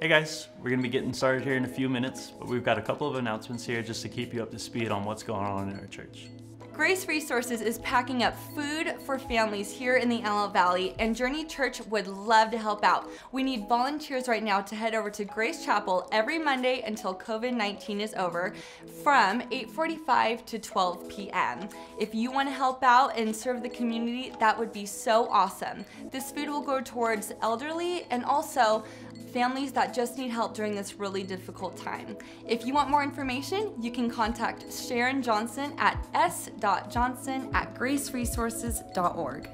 Hey 0.00 0.08
guys, 0.08 0.48
we're 0.62 0.70
gonna 0.70 0.82
be 0.82 0.88
getting 0.88 1.12
started 1.12 1.44
here 1.44 1.56
in 1.56 1.64
a 1.64 1.68
few 1.68 1.88
minutes, 1.88 2.32
but 2.38 2.48
we've 2.48 2.64
got 2.64 2.78
a 2.78 2.82
couple 2.82 3.06
of 3.06 3.16
announcements 3.16 3.66
here 3.66 3.82
just 3.82 4.02
to 4.02 4.08
keep 4.08 4.32
you 4.32 4.42
up 4.42 4.50
to 4.50 4.58
speed 4.58 4.90
on 4.90 5.04
what's 5.04 5.22
going 5.22 5.44
on 5.44 5.68
in 5.68 5.78
our 5.78 5.86
church. 5.86 6.28
Grace 6.72 7.08
Resources 7.08 7.60
is 7.60 7.78
packing 7.78 8.22
up 8.22 8.34
food 8.54 8.94
for 9.04 9.18
families 9.18 9.70
here 9.70 9.96
in 9.96 10.08
the 10.08 10.20
Antelope 10.20 10.52
Valley, 10.52 10.94
and 10.98 11.14
Journey 11.14 11.44
Church 11.44 11.84
would 11.86 12.06
love 12.06 12.50
to 12.52 12.58
help 12.58 12.84
out. 12.84 13.10
We 13.32 13.42
need 13.42 13.68
volunteers 13.68 14.28
right 14.28 14.42
now 14.42 14.60
to 14.62 14.74
head 14.74 14.94
over 14.94 15.10
to 15.10 15.24
Grace 15.24 15.64
Chapel 15.64 16.08
every 16.12 16.38
Monday 16.38 16.82
until 16.86 17.14
COVID-19 17.14 18.00
is 18.00 18.14
over 18.14 18.54
from 19.02 19.42
8.45 19.50 20.46
to 20.46 20.58
12 20.58 21.08
p.m. 21.08 21.68
If 21.98 22.14
you 22.14 22.30
want 22.30 22.48
to 22.48 22.54
help 22.54 22.82
out 22.82 23.18
and 23.18 23.34
serve 23.34 23.62
the 23.62 23.68
community, 23.68 24.32
that 24.40 24.58
would 24.58 24.72
be 24.72 24.86
so 24.86 25.28
awesome. 25.28 25.84
This 26.10 26.30
food 26.30 26.48
will 26.48 26.62
go 26.62 26.80
towards 26.80 27.32
elderly 27.42 28.06
and 28.10 28.24
also 28.24 28.84
families 29.30 29.72
that 29.72 29.94
just 29.94 30.18
need 30.18 30.30
help 30.30 30.54
during 30.54 30.74
this 30.74 30.98
really 30.98 31.22
difficult 31.22 31.76
time. 31.76 32.16
If 32.46 32.66
you 32.66 32.74
want 32.74 32.90
more 32.90 33.02
information, 33.02 33.72
you 33.80 33.90
can 33.90 34.10
contact 34.10 34.72
Sharon 34.72 35.22
Johnson 35.22 35.72
at 35.78 36.06
s.johnson 36.14 37.50
at 37.54 37.74
graceresources.org. 37.74 39.48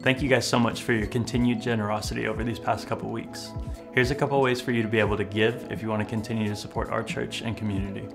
Thank 0.00 0.20
you 0.20 0.28
guys 0.28 0.46
so 0.46 0.58
much 0.58 0.82
for 0.82 0.92
your 0.92 1.06
continued 1.06 1.62
generosity 1.62 2.26
over 2.26 2.44
these 2.44 2.58
past 2.58 2.86
couple 2.86 3.10
weeks. 3.10 3.52
Here's 3.94 4.10
a 4.10 4.14
couple 4.14 4.40
ways 4.42 4.60
for 4.60 4.70
you 4.70 4.82
to 4.82 4.88
be 4.88 4.98
able 5.00 5.16
to 5.16 5.24
give 5.24 5.68
if 5.70 5.80
you 5.80 5.88
want 5.88 6.02
to 6.02 6.08
continue 6.08 6.46
to 6.48 6.56
support 6.56 6.90
our 6.90 7.02
church 7.02 7.40
and 7.40 7.56
community. 7.56 8.06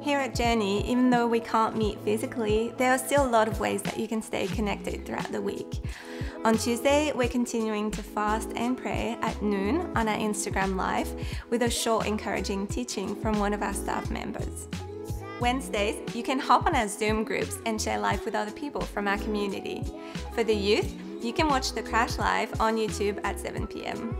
Here 0.00 0.18
at 0.18 0.34
Journey, 0.34 0.88
even 0.88 1.08
though 1.08 1.26
we 1.26 1.40
can't 1.40 1.76
meet 1.76 1.98
physically, 2.04 2.74
there 2.76 2.92
are 2.92 2.98
still 2.98 3.26
a 3.26 3.30
lot 3.30 3.48
of 3.48 3.58
ways 3.58 3.80
that 3.82 3.98
you 3.98 4.06
can 4.06 4.20
stay 4.20 4.46
connected 4.46 5.06
throughout 5.06 5.32
the 5.32 5.40
week. 5.40 5.80
On 6.44 6.58
Tuesday, 6.58 7.10
we're 7.14 7.26
continuing 7.26 7.90
to 7.90 8.02
fast 8.02 8.50
and 8.54 8.76
pray 8.76 9.16
at 9.22 9.40
noon 9.40 9.90
on 9.96 10.06
our 10.08 10.18
Instagram 10.18 10.76
Live 10.76 11.10
with 11.48 11.62
a 11.62 11.70
short 11.70 12.06
encouraging 12.06 12.66
teaching 12.66 13.16
from 13.16 13.38
one 13.38 13.54
of 13.54 13.62
our 13.62 13.72
staff 13.72 14.10
members. 14.10 14.68
Wednesdays, 15.40 16.14
you 16.14 16.22
can 16.22 16.38
hop 16.38 16.66
on 16.66 16.76
our 16.76 16.86
Zoom 16.86 17.24
groups 17.24 17.56
and 17.64 17.80
share 17.80 17.98
life 17.98 18.26
with 18.26 18.34
other 18.34 18.50
people 18.50 18.82
from 18.82 19.08
our 19.08 19.16
community. 19.16 19.82
For 20.34 20.44
the 20.44 20.54
youth, 20.54 20.94
you 21.22 21.32
can 21.32 21.48
watch 21.48 21.72
the 21.72 21.82
Crash 21.82 22.18
Live 22.18 22.60
on 22.60 22.76
YouTube 22.76 23.18
at 23.24 23.40
7 23.40 23.66
pm. 23.66 24.14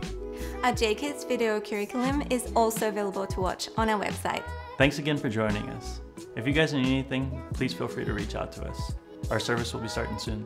Our 0.63 0.71
JKids 0.71 1.27
video 1.27 1.61
curriculum 1.61 2.23
is 2.31 2.51
also 2.55 2.87
available 2.87 3.27
to 3.27 3.39
watch 3.39 3.69
on 3.77 3.87
our 3.87 4.03
website. 4.03 4.41
Thanks 4.79 4.97
again 4.97 5.17
for 5.17 5.29
joining 5.29 5.69
us. 5.69 6.01
If 6.35 6.47
you 6.47 6.53
guys 6.53 6.73
need 6.73 6.87
anything, 6.87 7.43
please 7.53 7.71
feel 7.71 7.87
free 7.87 8.03
to 8.03 8.13
reach 8.13 8.33
out 8.33 8.51
to 8.53 8.67
us. 8.67 8.93
Our 9.29 9.39
service 9.39 9.71
will 9.75 9.81
be 9.81 9.89
starting 9.89 10.17
soon. 10.17 10.43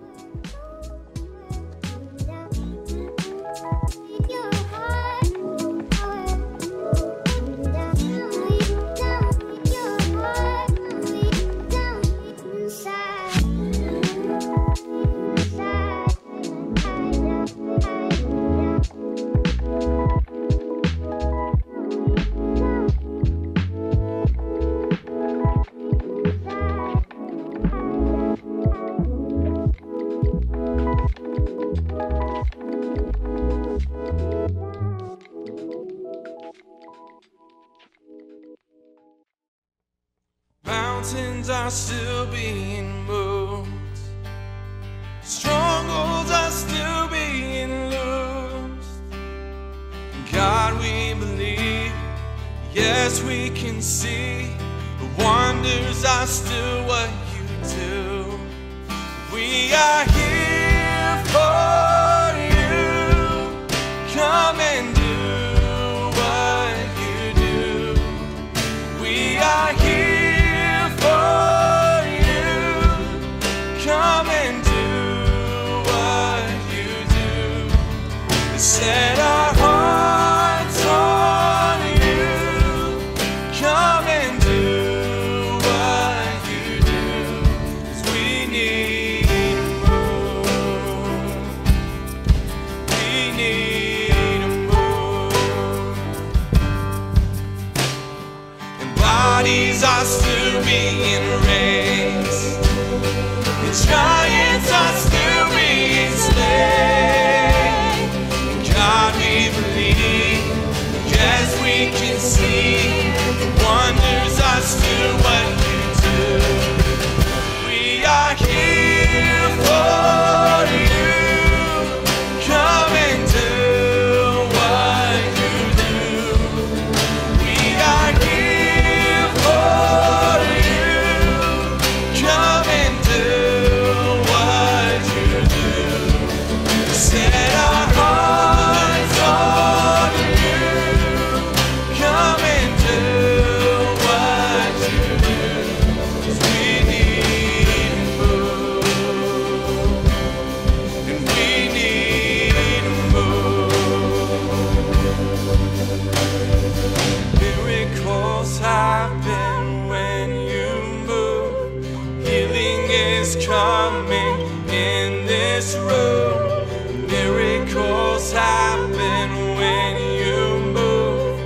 Is 163.35 163.45
coming 163.45 164.39
in 164.69 165.25
this 165.27 165.75
room. 165.75 166.65
Miracles 167.07 168.31
happen 168.31 169.29
when 169.55 169.95
you 170.17 170.73
move. 170.73 171.39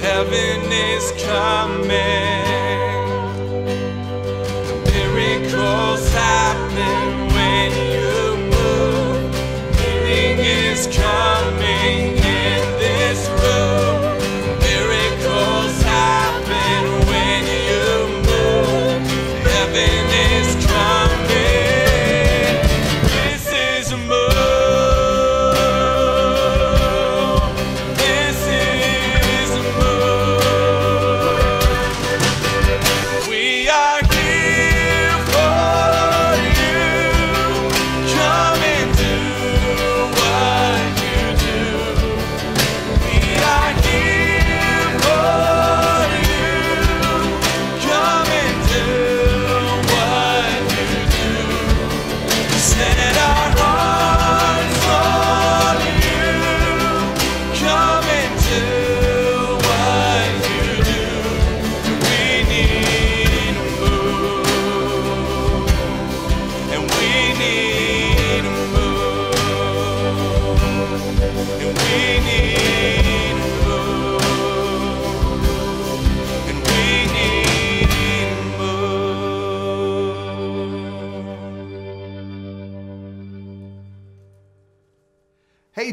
Heaven 0.00 0.70
is 0.70 1.12
coming. 1.26 2.53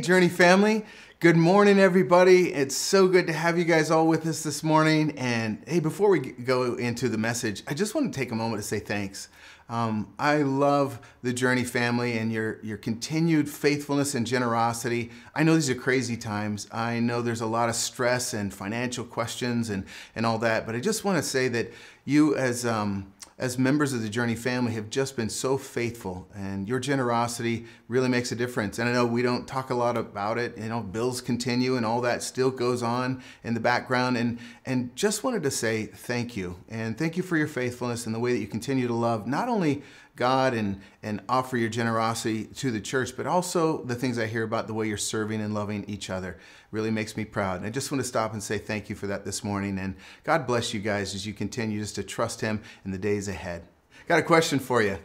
Journey 0.02 0.30
family. 0.30 0.84
Good 1.20 1.38
morning, 1.38 1.78
everybody. 1.78 2.52
It's 2.52 2.76
so 2.76 3.08
good 3.08 3.28
to 3.28 3.34
have 3.34 3.56
you 3.56 3.64
guys 3.64 3.92
all 3.92 4.08
with 4.08 4.26
us 4.26 4.42
this 4.42 4.64
morning. 4.64 5.14
And 5.16 5.64
hey, 5.68 5.80
before 5.80 6.10
we 6.10 6.20
go 6.20 6.74
into 6.74 7.08
the 7.08 7.20
message, 7.20 7.62
I 7.68 7.76
just 7.76 7.94
want 7.94 8.12
to 8.12 8.20
take 8.20 8.32
a 8.32 8.36
moment 8.36 8.64
to 8.64 8.68
say 8.68 8.80
thanks. 8.80 9.30
Um, 9.70 10.12
I 10.18 10.38
love 10.38 11.00
the 11.22 11.32
Journey 11.32 11.64
family 11.64 12.18
and 12.18 12.32
your, 12.32 12.60
your 12.64 12.78
continued 12.78 13.48
faithfulness 13.48 14.16
and 14.16 14.26
generosity. 14.26 15.12
I 15.36 15.44
know 15.44 15.54
these 15.54 15.70
are 15.70 15.76
crazy 15.76 16.18
times. 16.18 16.68
I 16.74 17.00
know 17.00 17.22
there's 17.22 17.40
a 17.40 17.46
lot 17.46 17.70
of 17.70 17.76
stress 17.76 18.34
and 18.34 18.52
financial 18.52 19.06
questions 19.06 19.70
and, 19.70 19.86
and 20.16 20.26
all 20.26 20.40
that, 20.40 20.66
but 20.66 20.76
I 20.76 20.80
just 20.80 21.06
want 21.06 21.20
to 21.20 21.24
say 21.24 21.48
that 21.50 21.72
you, 22.06 22.36
as 22.36 22.66
um, 22.66 23.12
as 23.42 23.58
members 23.58 23.92
of 23.92 24.04
the 24.04 24.08
Journey 24.08 24.36
family 24.36 24.72
have 24.74 24.92
just 24.92 25.16
been 25.16 25.28
so 25.28 25.58
faithful 25.58 26.28
and 26.36 26.70
your 26.70 26.80
generosity 26.80 27.66
really 27.88 28.08
makes 28.08 28.32
a 28.32 28.36
difference. 28.36 28.78
And 28.78 28.88
I 28.88 28.94
know 28.94 29.04
we 29.04 29.24
don't 29.24 29.48
talk 29.48 29.72
a 29.72 29.74
lot 29.74 29.98
about 29.98 30.38
it, 30.38 30.56
you 30.60 30.70
know, 30.70 30.82
bills 30.82 31.22
continue 31.22 31.76
and 31.76 31.84
all 31.84 32.02
that 32.02 32.22
still 32.22 32.52
goes 32.52 32.84
on 32.84 33.24
in 33.44 33.56
the 33.56 33.60
background 33.60 34.16
and 34.16 34.38
and 34.64 34.96
just 34.96 35.24
wanted 35.24 35.42
to 35.42 35.52
say 35.52 35.88
thank 35.88 36.38
you. 36.38 36.58
And 36.70 36.96
thank 36.96 37.18
you 37.18 37.24
for 37.24 37.36
your 37.36 37.48
faithfulness 37.48 38.06
and 38.06 38.14
the 38.14 38.20
way 38.20 38.32
that 38.32 38.40
you 38.40 38.48
continue 38.48 38.88
to 38.88 38.94
love 38.94 39.26
not 39.26 39.50
only 39.50 39.82
God 40.16 40.54
and, 40.54 40.82
and 41.02 41.22
offer 41.30 41.58
your 41.58 41.70
generosity 41.70 42.46
to 42.46 42.72
the 42.72 42.82
church, 42.82 43.16
but 43.16 43.26
also 43.26 43.84
the 43.84 43.96
things 43.96 44.20
I 44.20 44.28
hear 44.28 44.44
about 44.44 44.68
the 44.68 44.74
way 44.74 44.88
you're 44.88 44.98
serving 44.98 45.42
and 45.42 45.54
loving 45.54 45.86
each 45.88 46.10
other 46.10 46.38
really 46.72 46.92
makes 46.92 47.16
me 47.16 47.26
proud. 47.26 47.58
And 47.58 47.66
I 47.66 47.70
just 47.70 47.92
want 47.92 48.02
to 48.02 48.08
stop 48.08 48.34
and 48.34 48.44
say 48.44 48.58
thank 48.58 48.90
you 48.90 48.96
for 48.96 49.08
that 49.08 49.26
this 49.26 49.44
morning. 49.44 49.80
And 49.80 49.96
God 50.24 50.46
bless 50.46 50.74
you 50.74 50.80
guys 50.80 51.16
as 51.16 51.26
you 51.26 51.34
continue 51.34 51.80
just 51.80 51.96
to 51.96 52.04
trust 52.04 52.42
Him 52.42 52.62
in 52.86 52.92
the 52.92 52.98
days 52.98 53.28
ahead. 53.28 53.64
Got 54.08 54.20
a 54.20 54.24
question 54.24 54.60
for 54.60 54.82
you. 54.82 54.98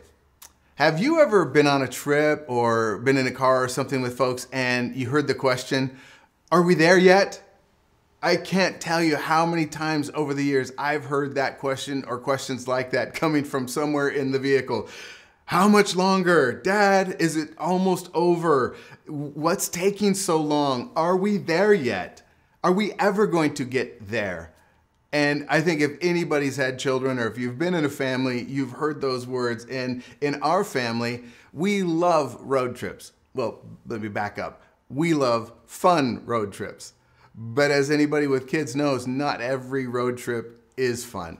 Have 0.76 1.00
you 1.00 1.20
ever 1.20 1.44
been 1.44 1.66
on 1.66 1.82
a 1.82 1.88
trip 1.88 2.44
or 2.48 2.98
been 2.98 3.16
in 3.16 3.26
a 3.26 3.32
car 3.32 3.64
or 3.64 3.68
something 3.68 4.02
with 4.02 4.16
folks 4.16 4.46
and 4.52 4.94
you 4.94 5.08
heard 5.08 5.26
the 5.26 5.34
question, 5.34 5.96
Are 6.52 6.62
we 6.62 6.74
there 6.74 6.98
yet? 6.98 7.45
I 8.22 8.36
can't 8.36 8.80
tell 8.80 9.02
you 9.02 9.16
how 9.16 9.44
many 9.44 9.66
times 9.66 10.10
over 10.14 10.32
the 10.32 10.42
years 10.42 10.72
I've 10.78 11.04
heard 11.04 11.34
that 11.34 11.58
question 11.58 12.04
or 12.08 12.18
questions 12.18 12.66
like 12.66 12.90
that 12.92 13.14
coming 13.14 13.44
from 13.44 13.68
somewhere 13.68 14.08
in 14.08 14.32
the 14.32 14.38
vehicle. 14.38 14.88
How 15.44 15.68
much 15.68 15.94
longer? 15.94 16.52
Dad, 16.52 17.16
is 17.20 17.36
it 17.36 17.50
almost 17.58 18.10
over? 18.14 18.74
What's 19.06 19.68
taking 19.68 20.14
so 20.14 20.40
long? 20.40 20.90
Are 20.96 21.16
we 21.16 21.36
there 21.36 21.72
yet? 21.72 22.22
Are 22.64 22.72
we 22.72 22.94
ever 22.98 23.26
going 23.26 23.54
to 23.54 23.64
get 23.64 24.08
there? 24.08 24.52
And 25.12 25.46
I 25.48 25.60
think 25.60 25.80
if 25.80 25.92
anybody's 26.00 26.56
had 26.56 26.78
children 26.78 27.18
or 27.18 27.28
if 27.28 27.38
you've 27.38 27.58
been 27.58 27.74
in 27.74 27.84
a 27.84 27.90
family, 27.90 28.42
you've 28.42 28.72
heard 28.72 29.00
those 29.00 29.26
words. 29.26 29.64
And 29.66 30.02
in 30.20 30.42
our 30.42 30.64
family, 30.64 31.24
we 31.52 31.82
love 31.84 32.36
road 32.40 32.74
trips. 32.74 33.12
Well, 33.34 33.62
let 33.86 34.00
me 34.00 34.08
back 34.08 34.38
up. 34.38 34.62
We 34.88 35.14
love 35.14 35.52
fun 35.64 36.24
road 36.26 36.52
trips. 36.52 36.94
But 37.36 37.70
as 37.70 37.90
anybody 37.90 38.26
with 38.26 38.48
kids 38.48 38.74
knows, 38.74 39.06
not 39.06 39.40
every 39.40 39.86
road 39.86 40.16
trip 40.16 40.62
is 40.76 41.04
fun. 41.04 41.38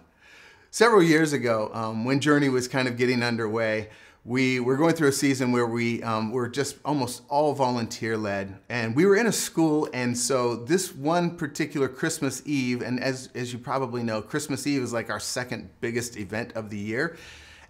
Several 0.71 1.03
years 1.03 1.33
ago, 1.33 1.71
um, 1.73 2.05
when 2.05 2.21
Journey 2.21 2.51
was 2.51 2.69
kind 2.69 2.87
of 2.87 2.99
getting 2.99 3.23
underway, 3.23 3.89
we 4.27 4.59
were 4.59 4.77
going 4.77 4.93
through 4.93 5.09
a 5.09 5.13
season 5.13 5.53
where 5.53 5.67
we 5.67 6.03
um, 6.03 6.33
were 6.33 6.49
just 6.49 6.77
almost 6.85 7.23
all 7.29 7.55
volunteer 7.55 8.17
led 8.17 8.59
and 8.69 8.97
we 8.97 9.07
were 9.07 9.15
in 9.15 9.27
a 9.27 9.33
school 9.33 9.89
and 9.95 10.19
so 10.19 10.57
this 10.57 10.93
one 10.93 11.37
particular 11.37 11.87
christmas 11.89 12.43
eve 12.45 12.83
and 12.83 12.99
as, 12.99 13.29
as 13.37 13.53
you 13.53 13.59
probably 13.59 14.03
know 14.03 14.21
christmas 14.21 14.67
eve 14.67 14.83
is 14.83 14.93
like 14.93 15.11
our 15.11 15.21
second 15.21 15.71
biggest 15.81 16.17
event 16.17 16.53
of 16.57 16.71
the 16.71 16.77
year 16.77 17.17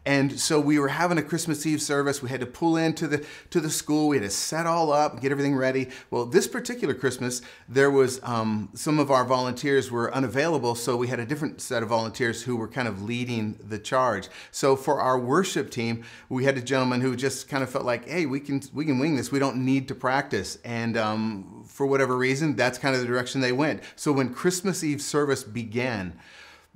and 0.06 0.38
so 0.38 0.60
we 0.60 0.78
were 0.78 0.88
having 0.88 1.18
a 1.18 1.22
Christmas 1.22 1.66
Eve 1.66 1.82
service. 1.82 2.22
We 2.22 2.30
had 2.30 2.40
to 2.40 2.46
pull 2.46 2.76
into 2.76 3.08
the 3.08 3.26
to 3.50 3.60
the 3.60 3.68
school. 3.68 4.08
We 4.08 4.16
had 4.16 4.22
to 4.22 4.30
set 4.30 4.64
all 4.64 4.92
up 4.92 5.20
get 5.20 5.32
everything 5.32 5.56
ready. 5.56 5.88
Well, 6.10 6.24
this 6.24 6.46
particular 6.46 6.94
Christmas, 6.94 7.42
there 7.68 7.90
was 7.90 8.20
um, 8.22 8.70
some 8.74 9.00
of 9.00 9.10
our 9.10 9.24
volunteers 9.24 9.90
were 9.90 10.14
unavailable, 10.14 10.76
so 10.76 10.96
we 10.96 11.08
had 11.08 11.18
a 11.18 11.26
different 11.26 11.60
set 11.60 11.82
of 11.82 11.88
volunteers 11.88 12.44
who 12.44 12.56
were 12.56 12.68
kind 12.68 12.86
of 12.86 13.02
leading 13.02 13.58
the 13.60 13.78
charge. 13.78 14.28
So 14.52 14.76
for 14.76 15.00
our 15.00 15.18
worship 15.18 15.70
team, 15.70 16.04
we 16.28 16.44
had 16.44 16.56
a 16.56 16.62
gentleman 16.62 17.00
who 17.00 17.16
just 17.16 17.48
kind 17.48 17.64
of 17.64 17.70
felt 17.70 17.84
like, 17.84 18.08
hey, 18.08 18.26
we 18.26 18.38
can 18.38 18.62
we 18.72 18.84
can 18.84 19.00
wing 19.00 19.16
this. 19.16 19.32
We 19.32 19.40
don't 19.40 19.64
need 19.64 19.88
to 19.88 19.94
practice. 19.96 20.58
And 20.64 20.96
um, 20.96 21.64
for 21.66 21.84
whatever 21.84 22.16
reason, 22.16 22.54
that's 22.54 22.78
kind 22.78 22.94
of 22.94 23.00
the 23.00 23.08
direction 23.08 23.40
they 23.40 23.52
went. 23.52 23.82
So 23.96 24.12
when 24.12 24.32
Christmas 24.32 24.84
Eve 24.84 25.02
service 25.02 25.42
began 25.42 26.16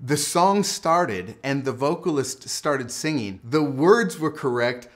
the 0.02 0.16
song 0.16 0.62
started 0.62 1.36
and 1.44 1.64
the 1.64 1.72
vocalist 1.72 2.48
started 2.48 2.90
singing. 2.90 3.38
The 3.44 3.62
words 3.62 4.18
were 4.18 4.30
correct, 4.30 4.88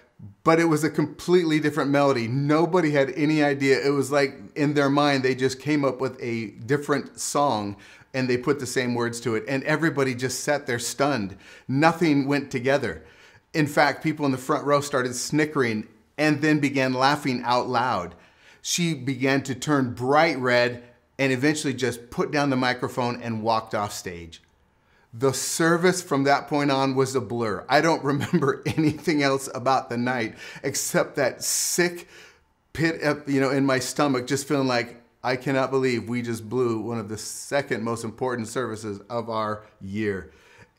but 0.45 0.59
it 0.59 0.65
was 0.65 0.83
a 0.83 0.89
completely 0.89 1.61
different 1.61 1.91
melody. 1.91 2.27
Nobody 2.27 2.93
had 2.93 3.11
any 3.11 3.43
idea. 3.43 3.85
It 3.85 3.91
was 3.91 4.11
like 4.11 4.35
in 4.55 4.73
their 4.73 4.89
mind, 4.89 5.23
they 5.23 5.35
just 5.35 5.61
came 5.61 5.85
up 5.85 6.01
with 6.01 6.17
a 6.23 6.53
different 6.53 7.21
song 7.21 7.77
and 8.15 8.31
they 8.31 8.39
put 8.39 8.61
the 8.61 8.67
same 8.67 8.95
words 8.95 9.21
to 9.21 9.35
it. 9.35 9.45
And 9.47 9.63
everybody 9.65 10.15
just 10.15 10.41
sat 10.41 10.67
there 10.67 10.79
stunned. 10.79 11.37
Nothing 11.69 12.27
went 12.27 12.51
together. 12.51 13.05
In 13.53 13.67
fact, 13.67 14.03
people 14.03 14.25
in 14.25 14.33
the 14.33 14.39
front 14.39 14.65
row 14.65 14.81
started 14.81 15.15
snickering 15.15 15.87
and 16.17 16.41
then 16.41 16.61
began 16.61 16.95
laughing 16.95 17.43
out 17.45 17.69
loud. 17.69 18.15
She 18.63 18.95
began 18.95 19.43
to 19.43 19.55
turn 19.55 19.93
bright 19.93 20.39
red 20.39 20.83
and 21.19 21.31
eventually 21.31 21.75
just 21.75 22.11
put 22.11 22.31
down 22.31 22.49
the 22.49 22.57
microphone 22.57 23.21
and 23.21 23.43
walked 23.43 23.75
off 23.75 23.93
stage 23.93 24.41
the 25.17 25.33
service 25.33 26.03
from 26.03 26.25
that 26.25 26.49
point 26.49 26.71
on 26.71 26.97
was 26.97 27.15
a 27.15 27.21
blur. 27.21 27.65
I 27.69 27.81
don't 27.81 28.03
remember 28.05 28.63
anything 28.67 29.23
else 29.23 29.49
about 29.55 29.89
the 29.89 29.97
night 29.97 30.37
except 30.63 31.17
that 31.17 31.43
sick 31.43 32.09
pit, 32.73 33.01
you 33.27 33.41
know, 33.41 33.51
in 33.51 33.65
my 33.65 33.79
stomach, 33.79 34.27
just 34.27 34.49
feeling 34.49 34.69
like 34.69 35.01
I 35.23 35.37
cannot 35.37 35.71
believe 35.71 36.09
we 36.09 36.21
just 36.21 36.49
blew 36.49 36.81
one 36.81 36.99
of 36.99 37.09
the 37.09 37.17
second 37.17 37.83
most 37.83 38.05
important 38.05 38.49
services 38.49 39.01
of 39.09 39.31
our 39.31 39.65
year. 39.81 40.33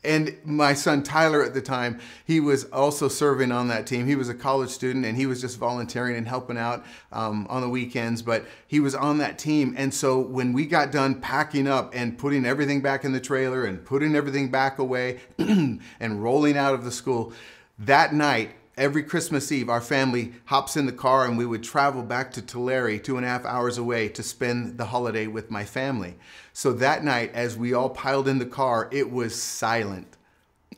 And 0.06 0.36
my 0.44 0.72
son 0.74 1.02
Tyler 1.02 1.42
at 1.42 1.52
the 1.52 1.60
time, 1.60 2.00
he 2.24 2.40
was 2.40 2.64
also 2.66 3.08
serving 3.08 3.52
on 3.52 3.68
that 3.68 3.86
team. 3.86 4.06
He 4.06 4.16
was 4.16 4.28
a 4.28 4.34
college 4.34 4.70
student 4.70 5.04
and 5.04 5.16
he 5.16 5.26
was 5.26 5.40
just 5.40 5.58
volunteering 5.58 6.16
and 6.16 6.28
helping 6.28 6.56
out 6.56 6.84
um, 7.12 7.46
on 7.50 7.62
the 7.62 7.68
weekends, 7.68 8.22
but 8.22 8.46
he 8.66 8.80
was 8.80 8.94
on 8.94 9.18
that 9.18 9.38
team. 9.38 9.74
And 9.76 9.92
so 9.92 10.18
when 10.20 10.52
we 10.52 10.66
got 10.66 10.92
done 10.92 11.20
packing 11.20 11.66
up 11.66 11.92
and 11.94 12.16
putting 12.16 12.46
everything 12.46 12.80
back 12.80 13.04
in 13.04 13.12
the 13.12 13.20
trailer 13.20 13.64
and 13.64 13.84
putting 13.84 14.14
everything 14.14 14.50
back 14.50 14.78
away 14.78 15.20
and 15.38 15.80
rolling 16.00 16.56
out 16.56 16.74
of 16.74 16.84
the 16.84 16.92
school, 16.92 17.32
that 17.78 18.14
night, 18.14 18.52
every 18.76 19.02
Christmas 19.02 19.50
Eve, 19.50 19.68
our 19.68 19.80
family 19.80 20.34
hops 20.46 20.76
in 20.76 20.86
the 20.86 20.92
car 20.92 21.24
and 21.24 21.38
we 21.38 21.46
would 21.46 21.62
travel 21.62 22.02
back 22.02 22.30
to 22.32 22.42
Tulare, 22.42 22.98
two 22.98 23.16
and 23.16 23.24
a 23.24 23.28
half 23.28 23.44
hours 23.44 23.78
away, 23.78 24.08
to 24.10 24.22
spend 24.22 24.78
the 24.78 24.86
holiday 24.86 25.26
with 25.26 25.50
my 25.50 25.64
family. 25.64 26.14
So 26.56 26.72
that 26.72 27.04
night, 27.04 27.32
as 27.34 27.54
we 27.54 27.74
all 27.74 27.90
piled 27.90 28.26
in 28.26 28.38
the 28.38 28.46
car, 28.46 28.88
it 28.90 29.12
was 29.12 29.34
silent. 29.34 30.16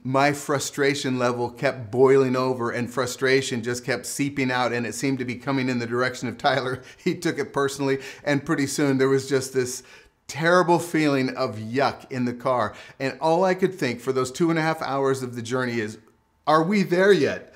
My 0.03 0.33
frustration 0.33 1.21
level 1.21 1.51
kept 1.51 1.93
boiling 1.93 2.35
over 2.35 2.73
and 2.73 2.93
frustration 2.93 3.63
just 3.63 3.85
kept 3.85 4.05
seeping 4.05 4.51
out 4.51 4.73
and 4.73 4.85
it 4.85 4.97
seemed 4.97 5.21
to 5.21 5.25
be 5.25 5.37
coming 5.37 5.69
in 5.69 5.79
the 5.79 5.87
direction 5.87 6.29
of 6.29 6.37
Tyler. 6.37 6.83
He 6.97 7.15
took 7.15 7.39
it 7.39 7.53
personally 7.53 8.01
and 8.25 8.45
pretty 8.45 8.67
soon 8.67 8.99
there 8.99 9.09
was 9.09 9.29
just 9.29 9.55
this 9.55 9.85
terrible 10.27 10.81
feeling 10.81 11.37
of 11.37 11.59
yuck 11.59 12.11
in 12.11 12.25
the 12.25 12.35
car. 12.35 12.75
And 12.99 13.17
all 13.21 13.45
I 13.45 13.55
could 13.55 13.73
think 13.73 14.01
for 14.01 14.13
those 14.13 14.33
two 14.33 14.51
and 14.51 14.59
a 14.59 14.63
half 14.63 14.83
hours 14.83 15.23
of 15.23 15.37
the 15.37 15.43
journey 15.43 15.79
is, 15.79 15.99
are 16.45 16.65
we 16.65 16.83
there 16.83 17.13
yet? 17.13 17.55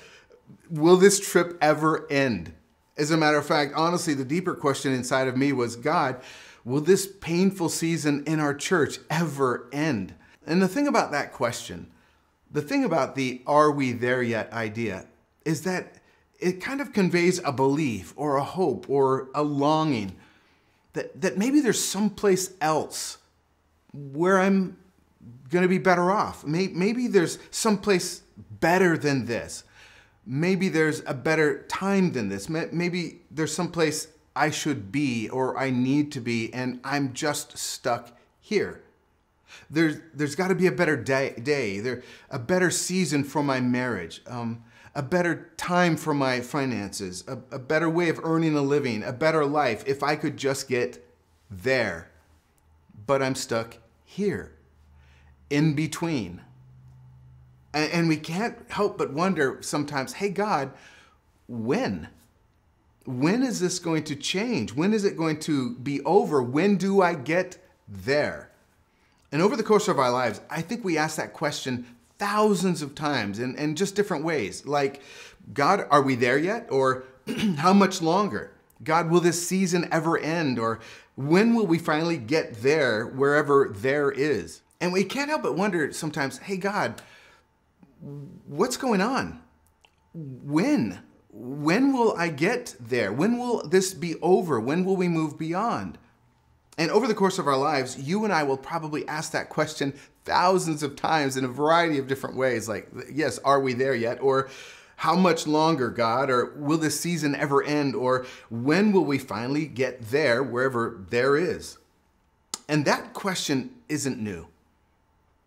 will 0.69 0.95
this 0.95 1.19
trip 1.19 1.57
ever 1.61 2.09
end? 2.09 2.53
As 2.95 3.11
a 3.11 3.17
matter 3.17 3.37
of 3.37 3.45
fact, 3.45 3.73
honestly, 3.75 4.13
the 4.13 4.23
deeper 4.23 4.55
question 4.55 4.93
inside 4.93 5.27
of 5.27 5.35
me 5.35 5.51
was 5.51 5.75
God, 5.75 6.21
will 6.65 6.81
this 6.81 7.07
painful 7.07 7.69
season 7.69 8.23
in 8.25 8.39
our 8.39 8.53
church 8.53 8.99
ever 9.09 9.67
end? 9.71 10.13
And 10.45 10.61
the 10.61 10.67
thing 10.67 10.87
about 10.87 11.11
that 11.11 11.33
question, 11.33 11.87
the 12.51 12.61
thing 12.61 12.83
about 12.83 13.15
the 13.15 13.41
are 13.47 13.71
we 13.71 13.91
there 13.91 14.21
yet 14.21 14.51
idea, 14.53 15.07
is 15.45 15.63
that 15.63 15.95
it 16.39 16.61
kind 16.61 16.81
of 16.81 16.93
conveys 16.93 17.39
a 17.43 17.51
belief 17.51 18.13
or 18.15 18.37
a 18.37 18.43
hope 18.43 18.89
or 18.89 19.29
a 19.33 19.43
longing 19.43 20.15
that, 20.93 21.21
that 21.21 21.37
maybe 21.37 21.59
there's 21.59 21.83
someplace 21.83 22.51
else 22.61 23.17
where 23.93 24.39
I'm 24.39 24.77
going 25.49 25.63
to 25.63 25.69
be 25.69 25.77
better 25.77 26.11
off. 26.11 26.45
Maybe 26.45 27.07
there's 27.07 27.39
someplace 27.51 28.21
better 28.59 28.97
than 28.97 29.25
this 29.25 29.63
maybe 30.25 30.69
there's 30.69 31.03
a 31.05 31.13
better 31.13 31.63
time 31.63 32.11
than 32.13 32.29
this. 32.29 32.49
Maybe 32.49 33.21
there's 33.31 33.53
someplace 33.53 34.07
I 34.35 34.49
should 34.49 34.91
be 34.91 35.29
or 35.29 35.57
I 35.57 35.69
need 35.69 36.11
to 36.13 36.21
be, 36.21 36.53
and 36.53 36.79
I'm 36.83 37.13
just 37.13 37.57
stuck 37.57 38.17
here. 38.39 38.83
There's, 39.69 39.97
there's 40.13 40.35
got 40.35 40.47
to 40.47 40.55
be 40.55 40.67
a 40.67 40.71
better 40.71 40.97
day, 40.97 41.35
day, 41.41 41.79
there, 41.79 42.01
a 42.29 42.39
better 42.39 42.71
season 42.71 43.23
for 43.23 43.43
my 43.43 43.59
marriage, 43.59 44.21
um, 44.27 44.63
a 44.95 45.03
better 45.03 45.51
time 45.57 45.97
for 45.97 46.13
my 46.13 46.41
finances, 46.41 47.23
a, 47.27 47.37
a 47.55 47.59
better 47.59 47.89
way 47.89 48.09
of 48.09 48.19
earning 48.23 48.55
a 48.55 48.61
living, 48.61 49.03
a 49.03 49.13
better 49.13 49.45
life 49.45 49.83
if 49.87 50.03
I 50.03 50.15
could 50.15 50.37
just 50.37 50.67
get 50.67 51.05
there. 51.49 52.09
But 53.05 53.21
I'm 53.21 53.35
stuck 53.35 53.77
here, 54.03 54.53
in 55.49 55.73
between. 55.75 56.41
And, 57.73 57.91
and 57.91 58.07
we 58.07 58.17
can't 58.17 58.57
help 58.69 58.97
but 58.97 59.13
wonder 59.13 59.59
sometimes, 59.61 60.13
hey, 60.13 60.29
God, 60.29 60.71
when? 61.47 62.09
When 63.05 63.43
is 63.43 63.59
this 63.59 63.79
going 63.79 64.03
to 64.05 64.15
change? 64.15 64.73
When 64.73 64.93
is 64.93 65.03
it 65.03 65.17
going 65.17 65.39
to 65.41 65.75
be 65.75 66.01
over? 66.01 66.41
When 66.41 66.77
do 66.77 67.01
I 67.01 67.15
get 67.15 67.57
there? 67.87 68.51
And 69.31 69.41
over 69.41 69.55
the 69.55 69.63
course 69.63 69.87
of 69.87 69.99
our 69.99 70.11
lives, 70.11 70.41
I 70.49 70.61
think 70.61 70.83
we 70.83 70.97
ask 70.97 71.17
that 71.17 71.33
question 71.33 71.85
thousands 72.17 72.81
of 72.81 72.95
times 72.95 73.39
in, 73.39 73.55
in 73.57 73.75
just 73.75 73.95
different 73.95 74.23
ways. 74.23 74.65
Like, 74.65 75.01
God, 75.53 75.85
are 75.89 76.01
we 76.01 76.15
there 76.15 76.37
yet? 76.37 76.67
Or 76.69 77.03
how 77.57 77.73
much 77.73 78.01
longer? 78.01 78.51
God, 78.83 79.09
will 79.09 79.19
this 79.19 79.45
season 79.45 79.87
ever 79.91 80.17
end? 80.17 80.59
Or 80.59 80.79
when 81.15 81.55
will 81.55 81.67
we 81.67 81.79
finally 81.79 82.17
get 82.17 82.61
there, 82.61 83.05
wherever 83.05 83.73
there 83.75 84.11
is? 84.11 84.61
And 84.79 84.93
we 84.93 85.03
can't 85.03 85.29
help 85.29 85.43
but 85.43 85.57
wonder 85.57 85.91
sometimes, 85.93 86.37
hey, 86.37 86.57
God, 86.57 87.01
what's 88.47 88.77
going 88.77 89.01
on? 89.01 89.41
When? 90.13 90.99
When 91.35 91.93
will 91.93 92.13
I 92.15 92.29
get 92.29 92.75
there? 92.79 93.11
When 93.11 93.39
will 93.39 93.67
this 93.67 93.93
be 93.93 94.15
over? 94.21 94.59
When 94.59 94.85
will 94.85 94.95
we 94.95 95.07
move 95.07 95.37
beyond? 95.37 95.97
And 96.77 96.91
over 96.91 97.07
the 97.07 97.15
course 97.15 97.39
of 97.39 97.47
our 97.47 97.57
lives, 97.57 97.99
you 97.99 98.23
and 98.23 98.31
I 98.31 98.43
will 98.43 98.57
probably 98.57 99.07
ask 99.07 99.31
that 99.31 99.49
question 99.49 99.93
thousands 100.25 100.83
of 100.83 100.95
times 100.95 101.35
in 101.35 101.43
a 101.43 101.49
variety 101.49 101.97
of 101.97 102.07
different 102.07 102.35
ways. 102.35 102.69
Like, 102.69 102.87
yes, 103.11 103.39
are 103.39 103.59
we 103.59 103.73
there 103.73 103.95
yet? 103.95 104.21
Or 104.21 104.49
how 104.95 105.15
much 105.15 105.47
longer, 105.47 105.89
God? 105.89 106.29
Or 106.29 106.53
will 106.55 106.77
this 106.77 106.99
season 106.99 107.35
ever 107.35 107.63
end? 107.63 107.95
Or 107.95 108.25
when 108.49 108.91
will 108.91 109.05
we 109.05 109.17
finally 109.17 109.65
get 109.65 110.01
there, 110.09 110.41
wherever 110.43 111.03
there 111.09 111.35
is? 111.35 111.77
And 112.69 112.85
that 112.85 113.13
question 113.13 113.71
isn't 113.89 114.19
new. 114.19 114.47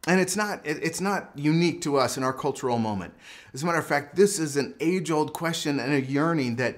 And 0.06 0.20
it's 0.20 0.36
not, 0.36 0.60
it's 0.64 1.00
not 1.00 1.30
unique 1.34 1.82
to 1.82 1.96
us 1.96 2.16
in 2.16 2.22
our 2.22 2.32
cultural 2.32 2.78
moment. 2.78 3.12
As 3.52 3.62
a 3.62 3.66
matter 3.66 3.78
of 3.78 3.86
fact, 3.86 4.14
this 4.14 4.38
is 4.38 4.56
an 4.56 4.74
age 4.78 5.10
old 5.10 5.32
question 5.32 5.80
and 5.80 5.92
a 5.92 6.00
yearning 6.00 6.56
that 6.56 6.76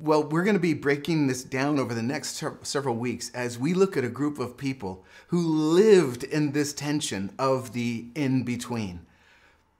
well, 0.00 0.22
we're 0.24 0.42
going 0.42 0.56
to 0.56 0.60
be 0.60 0.74
breaking 0.74 1.26
this 1.26 1.42
down 1.42 1.78
over 1.78 1.94
the 1.94 2.02
next 2.02 2.42
several 2.62 2.96
weeks 2.96 3.30
as 3.34 3.58
we 3.58 3.72
look 3.72 3.96
at 3.96 4.04
a 4.04 4.08
group 4.08 4.38
of 4.38 4.56
people 4.56 5.04
who 5.28 5.40
lived 5.40 6.24
in 6.24 6.52
this 6.52 6.72
tension 6.72 7.32
of 7.38 7.72
the 7.72 8.06
in 8.14 8.42
between. 8.42 9.06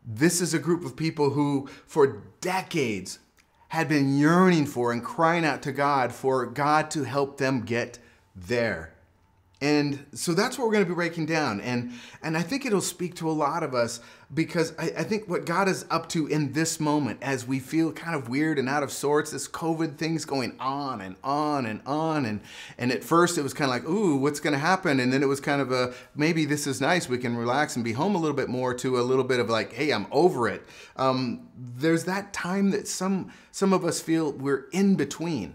This 0.07 0.41
is 0.41 0.55
a 0.55 0.59
group 0.59 0.85
of 0.85 0.97
people 0.97 1.31
who, 1.31 1.69
for 1.87 2.23
decades, 2.41 3.19
had 3.69 3.89
been 3.89 4.17
yearning 4.17 4.67
for 4.67 4.93
and 4.93 5.05
crying 5.05 5.45
out 5.45 5.63
to 5.63 5.73
God 5.73 6.13
for 6.13 6.47
God 6.47 6.91
to 6.93 7.03
help 7.03 7.39
them 7.39 7.63
get 7.63 7.99
there. 8.35 8.95
And 9.63 10.05
so 10.13 10.35
that's 10.35 10.59
what 10.59 10.67
we're 10.67 10.75
going 10.75 10.85
to 10.85 10.89
be 10.89 10.95
breaking 10.95 11.25
down. 11.25 11.63
And, 11.63 11.93
and 12.23 12.37
I 12.37 12.43
think 12.43 12.67
it'll 12.67 12.83
speak 12.83 13.15
to 13.17 13.31
a 13.31 13.33
lot 13.33 13.63
of 13.63 13.75
us 13.75 14.01
because 14.35 14.75
I, 14.79 14.93
I, 14.99 15.03
think 15.03 15.31
what 15.31 15.47
God 15.47 15.67
is 15.67 15.87
up 15.89 16.11
to 16.11 16.27
in 16.27 16.53
this 16.53 16.79
moment 16.79 17.21
as 17.23 17.47
we 17.47 17.59
feel 17.59 17.91
kind 17.91 18.15
of 18.15 18.29
weird 18.29 18.59
and 18.59 18.69
out 18.69 18.83
of 18.83 18.93
sorts, 18.93 19.31
this 19.31 19.49
COVID 19.49 19.97
thing's 19.97 20.27
going 20.27 20.57
on 20.61 21.01
and 21.01 21.17
on 21.25 21.65
and 21.65 21.81
on. 21.87 22.27
And, 22.27 22.43
and 22.77 22.93
at 22.93 23.03
first 23.03 23.39
it 23.39 23.43
was 23.43 23.55
kind 23.55 23.71
of 23.71 23.75
like, 23.75 23.89
ooh, 23.89 24.17
what's 24.17 24.41
going 24.41 24.53
to 24.53 24.59
happen? 24.59 25.01
And 25.01 25.11
then 25.11 25.23
it 25.23 25.27
was 25.27 25.41
kind 25.41 25.63
of 25.63 25.73
a, 25.73 25.95
maybe 26.15 26.45
this 26.45 26.67
is 26.67 26.79
nice. 26.83 27.09
We 27.09 27.17
can 27.17 27.35
relax 27.35 27.77
and 27.77 27.85
be 27.85 27.93
home 27.93 28.15
a 28.15 28.19
little 28.19 28.37
bit 28.37 28.51
more 28.51 28.75
to 28.75 28.99
a 28.99 29.03
little 29.03 29.25
bit 29.25 29.41
of 29.41 29.49
like, 29.49 29.73
hey, 29.73 29.91
I'm 29.91 30.07
over 30.11 30.49
it. 30.49 30.67
Um, 30.97 31.49
there's 31.57 32.05
that 32.05 32.35
time 32.35 32.73
that 32.73 32.87
some, 32.89 33.33
some 33.53 33.73
of 33.73 33.87
us 33.87 34.03
feel 34.03 34.33
we're 34.33 34.67
in 34.73 34.97
between. 34.97 35.55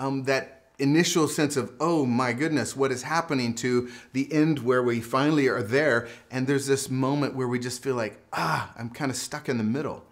Um, 0.00 0.24
that 0.24 0.57
initial 0.78 1.26
sense 1.26 1.56
of, 1.56 1.72
oh 1.80 2.06
my 2.06 2.32
goodness, 2.32 2.76
what 2.76 2.92
is 2.92 3.02
happening 3.02 3.54
to 3.54 3.88
the 4.12 4.32
end 4.32 4.60
where 4.60 4.82
we 4.82 5.00
finally 5.00 5.48
are 5.48 5.62
there. 5.62 6.08
And 6.30 6.46
there's 6.46 6.66
this 6.66 6.88
moment 6.88 7.34
where 7.34 7.48
we 7.48 7.58
just 7.58 7.82
feel 7.82 7.96
like, 7.96 8.20
ah, 8.32 8.72
I'm 8.78 8.90
kind 8.90 9.10
of 9.10 9.16
stuck 9.16 9.48
in 9.48 9.58
the 9.58 9.64
middle. 9.64 10.04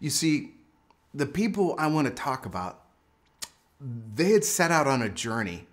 You 0.00 0.10
see, 0.10 0.52
the 1.12 1.26
people 1.26 1.74
I 1.78 1.86
want 1.88 2.06
to 2.08 2.12
talk 2.12 2.46
about, 2.46 2.80
they 3.80 4.30
had 4.30 4.44
set 4.44 4.70
out 4.70 4.86
on 4.86 5.02
a 5.02 5.08
journey. 5.08 5.66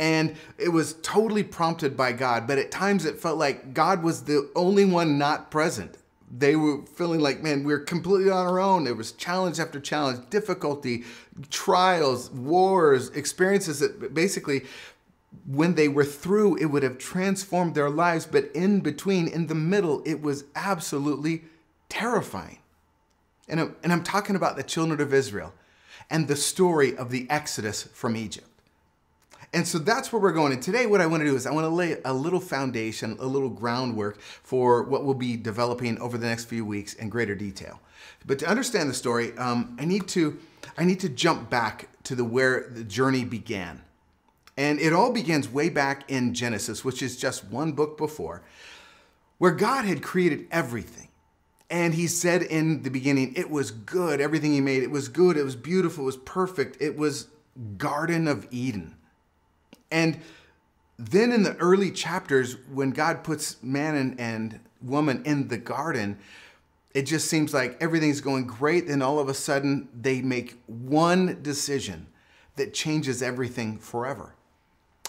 And 0.00 0.36
it 0.58 0.68
was 0.68 0.94
totally 1.02 1.42
prompted 1.42 1.96
by 1.96 2.12
God, 2.12 2.46
but 2.46 2.58
at 2.58 2.70
times 2.70 3.04
it 3.04 3.18
felt 3.18 3.36
like 3.36 3.74
God 3.74 4.02
was 4.02 4.24
the 4.24 4.48
only 4.54 4.84
one 4.84 5.18
not 5.18 5.50
present 5.50 5.96
they 6.30 6.56
were 6.56 6.84
feeling 6.84 7.20
like, 7.20 7.42
man, 7.42 7.64
we're 7.64 7.80
completely 7.80 8.30
on 8.30 8.46
our 8.46 8.60
own. 8.60 8.84
There 8.84 8.94
was 8.94 9.12
challenge 9.12 9.58
after 9.58 9.80
challenge, 9.80 10.28
difficulty, 10.30 11.04
trials, 11.50 12.30
wars, 12.30 13.08
experiences 13.10 13.80
that 13.80 14.12
basically, 14.14 14.64
when 15.46 15.74
they 15.74 15.88
were 15.88 16.04
through, 16.04 16.56
it 16.56 16.66
would 16.66 16.82
have 16.82 16.98
transformed 16.98 17.74
their 17.74 17.90
lives. 17.90 18.26
But 18.26 18.50
in 18.54 18.80
between, 18.80 19.28
in 19.28 19.46
the 19.46 19.54
middle, 19.54 20.02
it 20.04 20.20
was 20.20 20.44
absolutely 20.54 21.44
terrifying. 21.88 22.58
And 23.48 23.74
and 23.82 23.92
I'm 23.92 24.04
talking 24.04 24.36
about 24.36 24.56
the 24.56 24.62
children 24.62 25.00
of 25.00 25.14
Israel 25.14 25.54
and 26.10 26.28
the 26.28 26.36
story 26.36 26.96
of 26.96 27.10
the 27.10 27.26
Exodus 27.30 27.84
from 27.84 28.16
Egypt. 28.16 28.48
And 29.52 29.66
so 29.66 29.78
that's 29.78 30.12
where 30.12 30.20
we're 30.20 30.32
going. 30.32 30.52
And 30.52 30.62
today, 30.62 30.86
what 30.86 31.00
I 31.00 31.06
want 31.06 31.22
to 31.22 31.26
do 31.26 31.34
is 31.34 31.46
I 31.46 31.52
want 31.52 31.64
to 31.64 31.70
lay 31.70 31.96
a 32.04 32.12
little 32.12 32.40
foundation, 32.40 33.16
a 33.18 33.26
little 33.26 33.48
groundwork 33.48 34.20
for 34.20 34.82
what 34.82 35.04
we'll 35.04 35.14
be 35.14 35.36
developing 35.36 35.98
over 36.00 36.18
the 36.18 36.26
next 36.26 36.44
few 36.44 36.64
weeks 36.64 36.92
in 36.94 37.08
greater 37.08 37.34
detail. 37.34 37.80
But 38.26 38.38
to 38.40 38.46
understand 38.46 38.90
the 38.90 38.94
story, 38.94 39.36
um, 39.38 39.76
I 39.80 39.84
need 39.84 40.06
to 40.08 40.38
I 40.76 40.84
need 40.84 41.00
to 41.00 41.08
jump 41.08 41.48
back 41.48 41.88
to 42.04 42.14
the 42.14 42.24
where 42.24 42.68
the 42.68 42.84
journey 42.84 43.24
began. 43.24 43.82
And 44.56 44.80
it 44.80 44.92
all 44.92 45.12
begins 45.12 45.48
way 45.48 45.68
back 45.68 46.10
in 46.10 46.34
Genesis, 46.34 46.84
which 46.84 47.00
is 47.00 47.16
just 47.16 47.44
one 47.44 47.72
book 47.72 47.96
before, 47.96 48.42
where 49.38 49.52
God 49.52 49.84
had 49.84 50.02
created 50.02 50.46
everything. 50.50 51.08
And 51.70 51.94
he 51.94 52.06
said 52.06 52.42
in 52.42 52.82
the 52.82 52.90
beginning, 52.90 53.34
it 53.36 53.50
was 53.50 53.70
good. 53.70 54.20
Everything 54.20 54.52
he 54.52 54.60
made, 54.60 54.82
it 54.82 54.90
was 54.90 55.08
good. 55.08 55.36
It 55.36 55.44
was 55.44 55.54
beautiful. 55.54 56.04
It 56.04 56.06
was 56.06 56.16
perfect. 56.16 56.76
It 56.80 56.96
was 56.96 57.28
Garden 57.76 58.26
of 58.26 58.46
Eden. 58.50 58.96
And 59.90 60.20
then 60.98 61.32
in 61.32 61.42
the 61.42 61.56
early 61.56 61.90
chapters, 61.90 62.56
when 62.72 62.90
God 62.90 63.24
puts 63.24 63.62
man 63.62 63.94
and, 63.94 64.20
and 64.20 64.60
woman 64.82 65.22
in 65.24 65.48
the 65.48 65.58
garden, 65.58 66.18
it 66.94 67.02
just 67.02 67.28
seems 67.28 67.54
like 67.54 67.76
everything's 67.80 68.20
going 68.20 68.46
great. 68.46 68.88
Then 68.88 69.02
all 69.02 69.18
of 69.18 69.28
a 69.28 69.34
sudden, 69.34 69.88
they 69.98 70.20
make 70.22 70.60
one 70.66 71.40
decision 71.42 72.08
that 72.56 72.74
changes 72.74 73.22
everything 73.22 73.78
forever. 73.78 74.34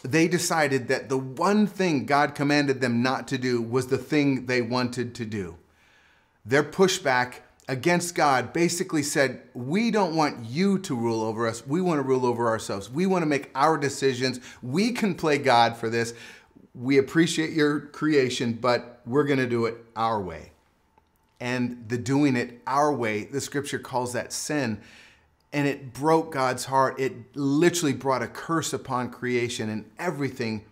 They 0.03 0.27
decided 0.27 0.87
that 0.87 1.09
the 1.09 1.17
one 1.17 1.67
thing 1.67 2.05
God 2.05 2.35
commanded 2.35 2.79
them 2.79 3.01
not 3.01 3.27
to 3.29 3.37
do 3.37 3.61
was 3.61 3.87
the 3.87 3.97
thing 3.97 4.45
they 4.45 4.61
wanted 4.61 5.15
to 5.15 5.25
do. 5.25 5.57
Their 6.45 6.63
pushback 6.63 7.41
against 7.69 8.15
God 8.15 8.51
basically 8.51 9.03
said, 9.03 9.41
We 9.53 9.91
don't 9.91 10.15
want 10.15 10.43
you 10.43 10.79
to 10.79 10.95
rule 10.95 11.21
over 11.21 11.47
us. 11.47 11.65
We 11.65 11.79
want 11.79 11.99
to 11.99 12.03
rule 12.03 12.25
over 12.25 12.47
ourselves. 12.47 12.89
We 12.89 13.05
want 13.05 13.21
to 13.21 13.27
make 13.27 13.51
our 13.55 13.77
decisions. 13.77 14.39
We 14.61 14.91
can 14.91 15.15
play 15.15 15.37
God 15.37 15.77
for 15.77 15.87
this. 15.89 16.13
We 16.73 16.97
appreciate 16.97 17.51
your 17.51 17.79
creation, 17.79 18.53
but 18.53 19.01
we're 19.05 19.23
going 19.23 19.39
to 19.39 19.47
do 19.47 19.65
it 19.65 19.77
our 19.95 20.19
way. 20.19 20.51
And 21.39 21.87
the 21.87 21.97
doing 21.97 22.35
it 22.35 22.59
our 22.67 22.91
way, 22.91 23.25
the 23.25 23.39
scripture 23.39 23.79
calls 23.79 24.13
that 24.13 24.33
sin. 24.33 24.81
And 25.53 25.67
it 25.67 25.93
broke 25.93 26.33
God's 26.33 26.65
heart. 26.65 26.99
It 26.99 27.35
literally 27.35 27.93
brought 27.93 28.23
a 28.23 28.27
curse 28.27 28.73
upon 28.73 29.11
creation, 29.11 29.69
and 29.69 29.89
everything 29.99 30.65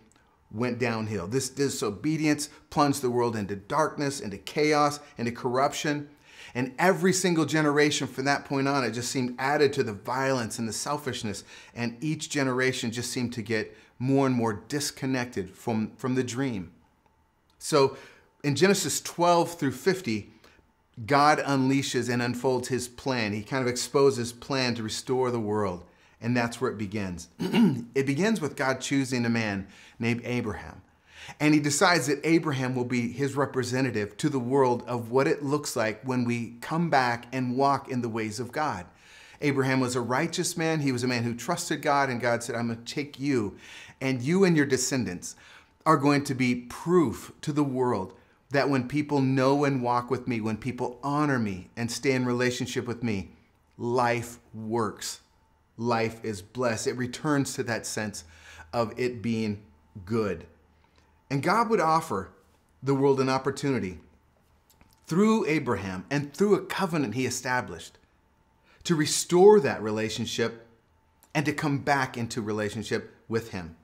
went 0.50 0.78
downhill. 0.78 1.26
This 1.28 1.48
disobedience 1.48 2.48
plunged 2.70 3.02
the 3.02 3.10
world 3.10 3.36
into 3.36 3.54
darkness, 3.54 4.20
into 4.20 4.38
chaos, 4.38 4.98
into 5.16 5.32
corruption. 5.32 6.08
And 6.58 6.74
every 6.76 7.12
single 7.12 7.44
generation 7.44 8.08
from 8.08 8.24
that 8.24 8.44
point 8.44 8.66
on, 8.66 8.82
it 8.82 8.90
just 8.90 9.12
seemed 9.12 9.36
added 9.38 9.72
to 9.74 9.84
the 9.84 9.92
violence 9.92 10.58
and 10.58 10.68
the 10.68 10.72
selfishness. 10.72 11.44
And 11.72 11.96
each 12.00 12.30
generation 12.30 12.90
just 12.90 13.12
seemed 13.12 13.32
to 13.34 13.42
get 13.42 13.76
more 14.00 14.26
and 14.26 14.34
more 14.34 14.64
disconnected 14.66 15.50
from, 15.50 15.92
from 15.92 16.16
the 16.16 16.24
dream. 16.24 16.72
So 17.60 17.96
in 18.42 18.56
Genesis 18.56 19.00
12 19.02 19.54
through 19.54 19.70
50, 19.70 20.30
God 21.06 21.38
unleashes 21.38 22.12
and 22.12 22.20
unfolds 22.20 22.66
his 22.66 22.88
plan. 22.88 23.32
He 23.32 23.44
kind 23.44 23.62
of 23.62 23.68
exposes 23.68 24.32
plan 24.32 24.74
to 24.74 24.82
restore 24.82 25.30
the 25.30 25.38
world. 25.38 25.84
And 26.20 26.36
that's 26.36 26.60
where 26.60 26.72
it 26.72 26.76
begins. 26.76 27.28
it 27.38 28.04
begins 28.04 28.40
with 28.40 28.56
God 28.56 28.80
choosing 28.80 29.24
a 29.24 29.30
man 29.30 29.68
named 30.00 30.22
Abraham. 30.24 30.82
And 31.40 31.54
he 31.54 31.60
decides 31.60 32.06
that 32.06 32.20
Abraham 32.24 32.74
will 32.74 32.84
be 32.84 33.12
his 33.12 33.36
representative 33.36 34.16
to 34.18 34.28
the 34.28 34.38
world 34.38 34.82
of 34.86 35.10
what 35.10 35.28
it 35.28 35.42
looks 35.42 35.76
like 35.76 36.02
when 36.02 36.24
we 36.24 36.56
come 36.60 36.90
back 36.90 37.26
and 37.32 37.56
walk 37.56 37.90
in 37.90 38.02
the 38.02 38.08
ways 38.08 38.40
of 38.40 38.52
God. 38.52 38.86
Abraham 39.40 39.80
was 39.80 39.94
a 39.94 40.00
righteous 40.00 40.56
man. 40.56 40.80
He 40.80 40.92
was 40.92 41.04
a 41.04 41.08
man 41.08 41.22
who 41.22 41.34
trusted 41.34 41.82
God, 41.82 42.10
and 42.10 42.20
God 42.20 42.42
said, 42.42 42.56
I'm 42.56 42.68
going 42.68 42.82
to 42.84 42.94
take 42.94 43.20
you, 43.20 43.56
and 44.00 44.20
you 44.20 44.44
and 44.44 44.56
your 44.56 44.66
descendants 44.66 45.36
are 45.86 45.96
going 45.96 46.24
to 46.24 46.34
be 46.34 46.66
proof 46.68 47.32
to 47.42 47.52
the 47.52 47.64
world 47.64 48.14
that 48.50 48.68
when 48.68 48.88
people 48.88 49.20
know 49.20 49.64
and 49.64 49.82
walk 49.82 50.10
with 50.10 50.26
me, 50.26 50.40
when 50.40 50.56
people 50.56 50.98
honor 51.02 51.38
me 51.38 51.68
and 51.76 51.90
stay 51.90 52.12
in 52.12 52.24
relationship 52.24 52.86
with 52.86 53.02
me, 53.02 53.30
life 53.76 54.38
works. 54.54 55.20
Life 55.76 56.24
is 56.24 56.42
blessed. 56.42 56.88
It 56.88 56.96
returns 56.96 57.54
to 57.54 57.62
that 57.64 57.86
sense 57.86 58.24
of 58.72 58.92
it 58.98 59.22
being 59.22 59.62
good. 60.04 60.46
And 61.30 61.42
God 61.42 61.68
would 61.70 61.80
offer 61.80 62.30
the 62.82 62.94
world 62.94 63.20
an 63.20 63.28
opportunity 63.28 63.98
through 65.06 65.46
Abraham 65.46 66.04
and 66.10 66.32
through 66.34 66.54
a 66.54 66.64
covenant 66.64 67.14
he 67.14 67.26
established 67.26 67.98
to 68.84 68.94
restore 68.94 69.60
that 69.60 69.82
relationship 69.82 70.66
and 71.34 71.44
to 71.46 71.52
come 71.52 71.78
back 71.78 72.16
into 72.16 72.40
relationship 72.40 73.14
with 73.28 73.50
him. 73.50 73.76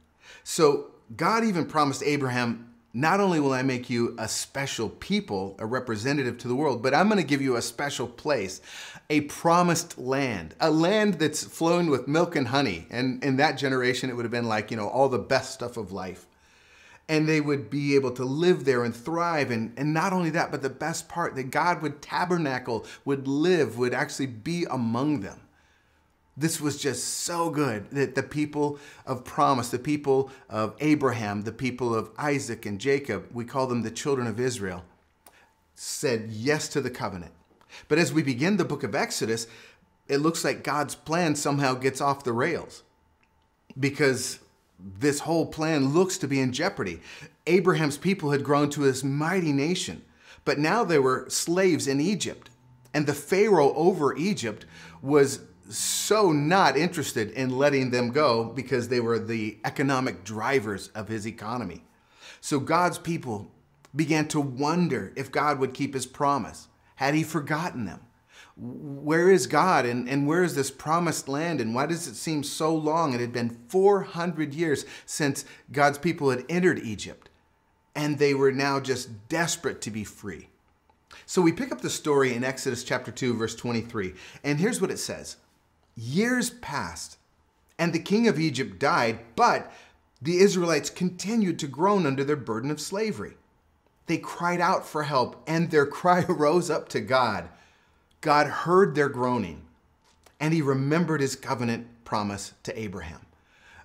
So 0.43 0.93
God 1.17 1.45
even 1.45 1.67
promised 1.67 2.03
Abraham, 2.03 2.75
not 2.93 3.21
only 3.21 3.41
will 3.41 3.53
I 3.53 3.63
make 3.63 3.91
you 3.91 4.15
a 4.19 4.29
special 4.29 4.89
people, 4.89 5.57
a 5.59 5.67
representative 5.67 6.39
to 6.39 6.49
the 6.49 6.55
world, 6.55 6.83
but 6.83 6.95
I'm 6.95 7.09
going 7.09 7.21
to 7.21 7.27
give 7.27 7.43
you 7.43 7.57
a 7.57 7.63
special 7.63 8.07
place, 8.07 8.61
a 9.11 9.23
promised 9.23 9.99
land, 9.99 10.55
a 10.61 10.71
land 10.71 11.15
that's 11.15 11.45
flowing 11.45 11.91
with 11.91 12.09
milk 12.09 12.37
and 12.37 12.49
honey. 12.49 12.87
And 12.91 13.23
in 13.25 13.37
that 13.37 13.59
generation, 13.59 14.11
it 14.11 14.17
would 14.17 14.25
have 14.25 14.33
been 14.33 14.49
like, 14.49 14.71
you 14.71 14.77
know, 14.77 14.89
all 14.89 15.09
the 15.09 15.19
best 15.19 15.53
stuff 15.53 15.77
of 15.77 15.93
life. 15.93 16.27
And 17.09 17.29
they 17.29 17.41
would 17.41 17.69
be 17.69 17.95
able 17.95 18.13
to 18.13 18.25
live 18.25 18.65
there 18.65 18.83
and 18.83 18.95
thrive. 18.95 19.51
And, 19.51 19.79
and 19.79 19.93
not 19.93 20.13
only 20.13 20.31
that, 20.31 20.51
but 20.51 20.63
the 20.63 20.71
best 20.71 21.09
part, 21.09 21.35
that 21.35 21.51
God 21.51 21.83
would 21.83 22.01
tabernacle, 22.01 22.87
would 23.05 23.29
live, 23.29 23.77
would 23.77 23.93
actually 23.93 24.27
be 24.27 24.65
among 24.71 25.21
them. 25.21 25.41
This 26.37 26.61
was 26.61 26.81
just 26.81 27.05
so 27.05 27.51
good 27.51 27.91
that 27.91 28.17
the 28.17 28.23
people 28.23 28.79
of 29.07 29.25
promise, 29.25 29.69
the 29.69 29.79
people 29.79 30.31
of 30.49 30.75
Abraham, 30.81 31.43
the 31.43 31.53
people 31.53 31.95
of 31.95 32.11
Isaac 32.19 32.67
and 32.67 32.81
Jacob, 32.81 33.29
we 33.33 33.45
call 33.45 33.67
them 33.67 33.83
the 33.83 33.91
children 33.91 34.27
of 34.27 34.41
Israel, 34.41 34.85
said 35.75 36.31
yes 36.31 36.69
to 36.69 36.81
the 36.81 36.91
covenant. 36.91 37.33
But 37.87 37.99
as 37.99 38.13
we 38.13 38.23
begin 38.23 38.57
the 38.57 38.65
book 38.65 38.83
of 38.83 38.95
Exodus, 38.95 39.47
it 40.09 40.19
looks 40.19 40.45
like 40.45 40.65
God's 40.65 40.95
plan 40.95 41.37
somehow 41.37 41.75
gets 41.75 42.01
off 42.01 42.25
the 42.25 42.33
rails 42.33 42.83
because 43.79 44.41
this 44.85 45.21
whole 45.21 45.47
plan 45.47 45.95
looks 45.95 46.19
to 46.19 46.29
be 46.29 46.41
in 46.41 46.53
jeopardy. 46.53 47.01
Abraham's 47.47 47.97
people 47.97 48.31
had 48.31 48.45
grown 48.45 48.69
to 48.71 48.81
this 48.81 49.03
mighty 49.03 49.53
nation, 49.53 50.03
but 50.45 50.59
now 50.59 50.85
they 50.85 50.99
were 50.99 51.27
slaves 51.29 51.89
in 51.89 52.01
Egypt. 52.01 52.51
And 52.93 53.07
the 53.07 53.15
Pharaoh 53.15 53.75
over 53.75 54.15
Egypt 54.17 54.67
was 55.03 55.41
so 55.69 56.31
not 56.31 56.77
interested 56.77 57.31
in 57.31 57.57
letting 57.57 57.91
them 57.91 58.11
go 58.11 58.45
because 58.45 58.89
they 58.89 59.01
were 59.01 59.19
the 59.19 59.59
economic 59.65 60.23
drivers 60.23 60.89
of 60.89 61.09
his 61.09 61.27
economy. 61.27 61.83
So 62.41 62.61
God's 62.61 62.99
people 62.99 63.51
began 63.97 64.29
to 64.29 64.41
wonder 64.41 65.13
if 65.17 65.33
God 65.33 65.59
would 65.59 65.73
keep 65.73 65.95
his 65.95 66.07
promise. 66.07 66.69
Had 66.97 67.15
he 67.15 67.23
forgotten 67.23 67.87
them? 67.87 68.01
Where 68.57 69.31
is 69.31 69.47
God 69.47 69.85
and, 69.85 70.09
and 70.09 70.27
where 70.27 70.45
is 70.45 70.55
this 70.55 70.71
promised 70.71 71.29
land 71.29 71.61
and 71.61 71.75
why 71.75 71.87
does 71.87 72.07
it 72.07 72.15
seem 72.15 72.45
so 72.45 72.75
long? 72.75 73.13
It 73.13 73.21
had 73.21 73.33
been 73.33 73.59
400 73.69 74.55
years 74.55 74.87
since 75.07 75.45
God's 75.73 75.99
people 75.99 76.31
had 76.31 76.45
entered 76.49 76.79
Egypt 76.79 77.31
and 77.95 78.19
they 78.19 78.35
were 78.35 78.53
now 78.53 78.81
just 78.81 79.29
desperate 79.29 79.81
to 79.83 79.91
be 79.91 80.05
free. 80.05 80.49
So 81.27 81.41
we 81.41 81.53
pick 81.53 81.73
up 81.73 81.81
the 81.81 81.91
story 81.91 82.35
in 82.35 82.45
Exodus 82.45 82.85
chapter 82.85 83.11
2, 83.11 83.35
verse 83.35 83.55
23, 83.55 84.15
and 84.43 84.59
here's 84.59 84.81
what 84.81 84.91
it 84.91 84.99
says 84.99 85.37
Years 85.97 86.51
passed, 86.51 87.19
and 87.79 87.93
the 87.93 87.99
king 87.99 88.29
of 88.29 88.39
Egypt 88.39 88.79
died, 88.79 89.21
but 89.37 89.73
the 90.21 90.39
Israelites 90.39 90.91
continued 90.91 91.59
to 91.61 91.67
groan 91.67 92.07
under 92.07 92.25
their 92.25 92.37
burden 92.37 92.71
of 92.71 92.81
slavery. 92.81 93.37
They 94.07 94.19
cried 94.19 94.61
out 94.61 94.87
for 94.87 95.05
help, 95.05 95.43
and 95.47 95.71
their 95.71 95.87
cry 96.01 96.25
rose 96.25 96.71
up 96.71 96.89
to 96.91 97.01
God. 97.01 97.49
God 98.25 98.47
heard 98.47 98.95
their 98.95 99.11
groaning, 99.11 99.61
and 100.41 100.55
he 100.55 100.63
remembered 100.63 101.21
his 101.21 101.37
covenant 101.37 101.87
promise 102.07 102.55
to 102.63 102.81
Abraham. 102.81 103.21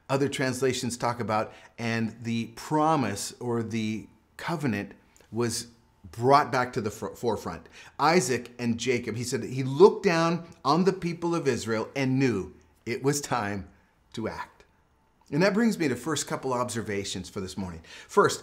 Other 0.10 0.30
translations 0.30 0.96
talk 0.96 1.20
about, 1.20 1.52
and 1.78 2.16
the 2.24 2.46
promise 2.56 3.34
or 3.42 3.62
the 3.62 4.08
covenant 4.38 4.94
was 5.30 5.68
brought 6.14 6.54
back 6.54 6.72
to 6.72 6.80
the 6.80 6.90
forefront. 6.90 7.68
Isaac 8.00 8.52
and 8.58 8.78
Jacob, 8.78 9.18
he 9.18 9.26
said 9.26 9.44
he 9.44 9.62
looked 9.62 10.06
down 10.06 10.48
on 10.64 10.86
the 10.86 10.94
people 10.94 11.36
of 11.36 11.46
Israel 11.46 11.90
and 11.94 12.18
knew 12.18 12.54
it 12.86 13.04
was 13.04 13.20
time 13.20 13.68
to 14.14 14.30
act. 14.30 14.64
And 15.34 15.44
that 15.44 15.54
brings 15.54 15.78
me 15.78 15.90
to 15.90 15.98
first 15.98 16.28
couple 16.28 16.54
observations 16.54 17.30
for 17.30 17.42
this 17.42 17.58
morning. 17.58 17.82
First, 18.08 18.42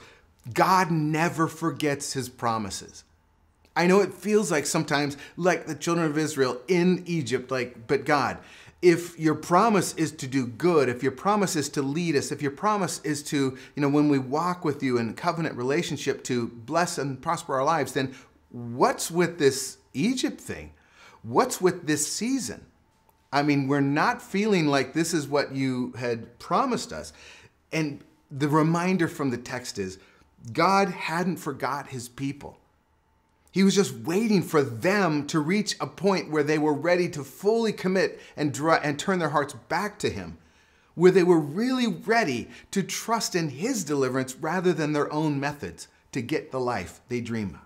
God 0.53 0.91
never 0.91 1.49
forgets 1.49 2.13
his 2.13 2.29
promises. 2.29 3.05
I 3.77 3.87
know 3.87 4.01
it 4.01 4.15
feels 4.15 4.51
like 4.51 4.67
sometimes 4.67 5.17
like 5.37 5.67
the 5.67 5.75
children 5.75 6.07
of 6.07 6.17
Israel 6.17 6.61
in 6.67 7.05
Egypt 7.07 7.51
like 7.51 7.87
but 7.87 8.07
God, 8.07 8.39
if 8.83 9.19
your 9.19 9.35
promise 9.35 9.95
is 9.95 10.13
to 10.13 10.27
do 10.27 10.47
good, 10.47 10.89
if 10.89 11.03
your 11.03 11.13
promise 11.13 11.57
is 11.57 11.69
to 11.71 11.83
lead 11.83 12.17
us, 12.17 12.33
if 12.33 12.41
your 12.41 12.51
promise 12.51 13.01
is 13.05 13.23
to, 13.25 13.57
you 13.75 13.83
know, 13.83 13.89
when 13.89 14.09
we 14.09 14.19
walk 14.19 14.65
with 14.65 14.83
you 14.83 14.99
in 14.99 15.13
covenant 15.15 15.57
relationship 15.57 16.23
to 16.25 16.49
bless 16.49 16.99
and 16.99 17.21
prosper 17.21 17.55
our 17.55 17.65
lives, 17.65 17.93
then 17.93 18.15
what's 18.51 19.11
with 19.11 19.39
this 19.39 19.79
Egypt 19.95 20.41
thing? 20.41 20.73
What's 21.23 21.61
with 21.61 21.87
this 21.87 22.11
season? 22.11 22.65
I 23.33 23.43
mean, 23.43 23.67
we're 23.67 23.81
not 23.81 24.23
feeling 24.23 24.67
like 24.67 24.93
this 24.93 25.13
is 25.13 25.27
what 25.27 25.55
you 25.55 25.93
had 25.99 26.39
promised 26.39 26.93
us. 26.93 27.13
And 27.73 28.03
the 28.31 28.49
reminder 28.49 29.09
from 29.09 29.31
the 29.31 29.37
text 29.37 29.79
is 29.79 29.99
God 30.53 30.89
hadn't 30.89 31.37
forgot 31.37 31.89
his 31.89 32.09
people. 32.09 32.59
He 33.57 33.65
was 33.65 33.75
just 33.75 33.95
waiting 34.01 34.43
for 34.43 34.63
them 34.63 35.27
to 35.29 35.41
reach 35.41 35.77
a 35.81 35.87
point 35.87 36.31
where 36.31 36.43
they 36.43 36.59
were 36.59 36.75
ready 36.75 37.09
to 37.09 37.25
fully 37.25 37.73
commit 37.73 38.21
and, 38.37 38.53
draw, 38.53 38.75
and 38.75 38.99
turn 38.99 39.19
their 39.19 39.31
hearts 39.31 39.55
back 39.71 39.99
to 40.01 40.11
Him, 40.11 40.37
where 40.95 41.11
they 41.11 41.23
were 41.23 41.41
really 41.41 41.87
ready 41.87 42.51
to 42.73 42.83
trust 42.83 43.35
in 43.35 43.49
His 43.49 43.83
deliverance 43.83 44.35
rather 44.35 44.75
than 44.75 44.93
their 44.93 45.11
own 45.11 45.41
methods 45.41 45.89
to 46.13 46.21
get 46.21 46.53
the 46.53 46.61
life 46.61 47.01
they 47.09 47.23
dream 47.23 47.55
of. 47.55 47.61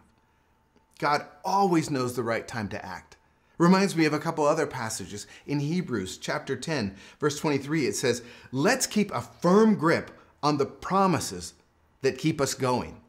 God 1.01 1.27
always 1.45 1.91
knows 1.91 2.15
the 2.15 2.23
right 2.23 2.47
time 2.47 2.69
to 2.69 2.87
act. 2.87 3.17
Reminds 3.59 3.97
me 3.97 4.05
of 4.05 4.13
a 4.13 4.21
couple 4.21 4.47
other 4.47 4.69
passages 4.69 5.27
in 5.45 5.59
Hebrews 5.59 6.19
chapter 6.19 6.55
10, 6.55 6.95
verse 7.19 7.37
23. 7.41 7.87
It 7.87 7.97
says, 7.97 8.23
Let's 8.53 8.87
keep 8.87 9.11
a 9.11 9.21
firm 9.21 9.75
grip 9.75 10.13
on 10.41 10.57
the 10.57 10.67
promises 10.67 11.55
that 12.03 12.17
keep 12.17 12.41
us 12.41 12.55
going. 12.55 13.01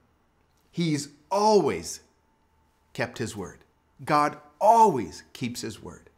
He's 0.72 1.10
always 1.30 2.00
kept 2.94 3.18
his 3.18 3.36
word. 3.36 3.60
God 4.04 4.38
always 4.60 5.24
keeps 5.34 5.62
his 5.62 5.82
word. 5.82 6.10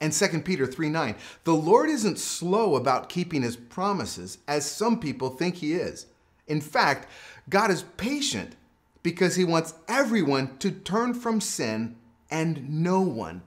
And 0.00 0.12
2 0.12 0.40
Peter 0.40 0.66
3 0.66 0.88
9, 0.88 1.16
the 1.44 1.54
Lord 1.54 1.90
isn't 1.90 2.18
slow 2.18 2.76
about 2.76 3.08
keeping 3.08 3.42
his 3.42 3.56
promises 3.56 4.38
as 4.46 4.70
some 4.70 5.00
people 5.00 5.30
think 5.30 5.56
he 5.56 5.74
is. 5.74 6.06
In 6.46 6.60
fact, 6.60 7.08
God 7.48 7.70
is 7.70 7.82
patient 7.96 8.54
because 9.02 9.36
he 9.36 9.44
wants 9.44 9.74
everyone 9.88 10.56
to 10.58 10.70
turn 10.70 11.14
from 11.14 11.40
sin 11.40 11.96
and 12.30 12.68
no 12.82 13.00
one 13.00 13.42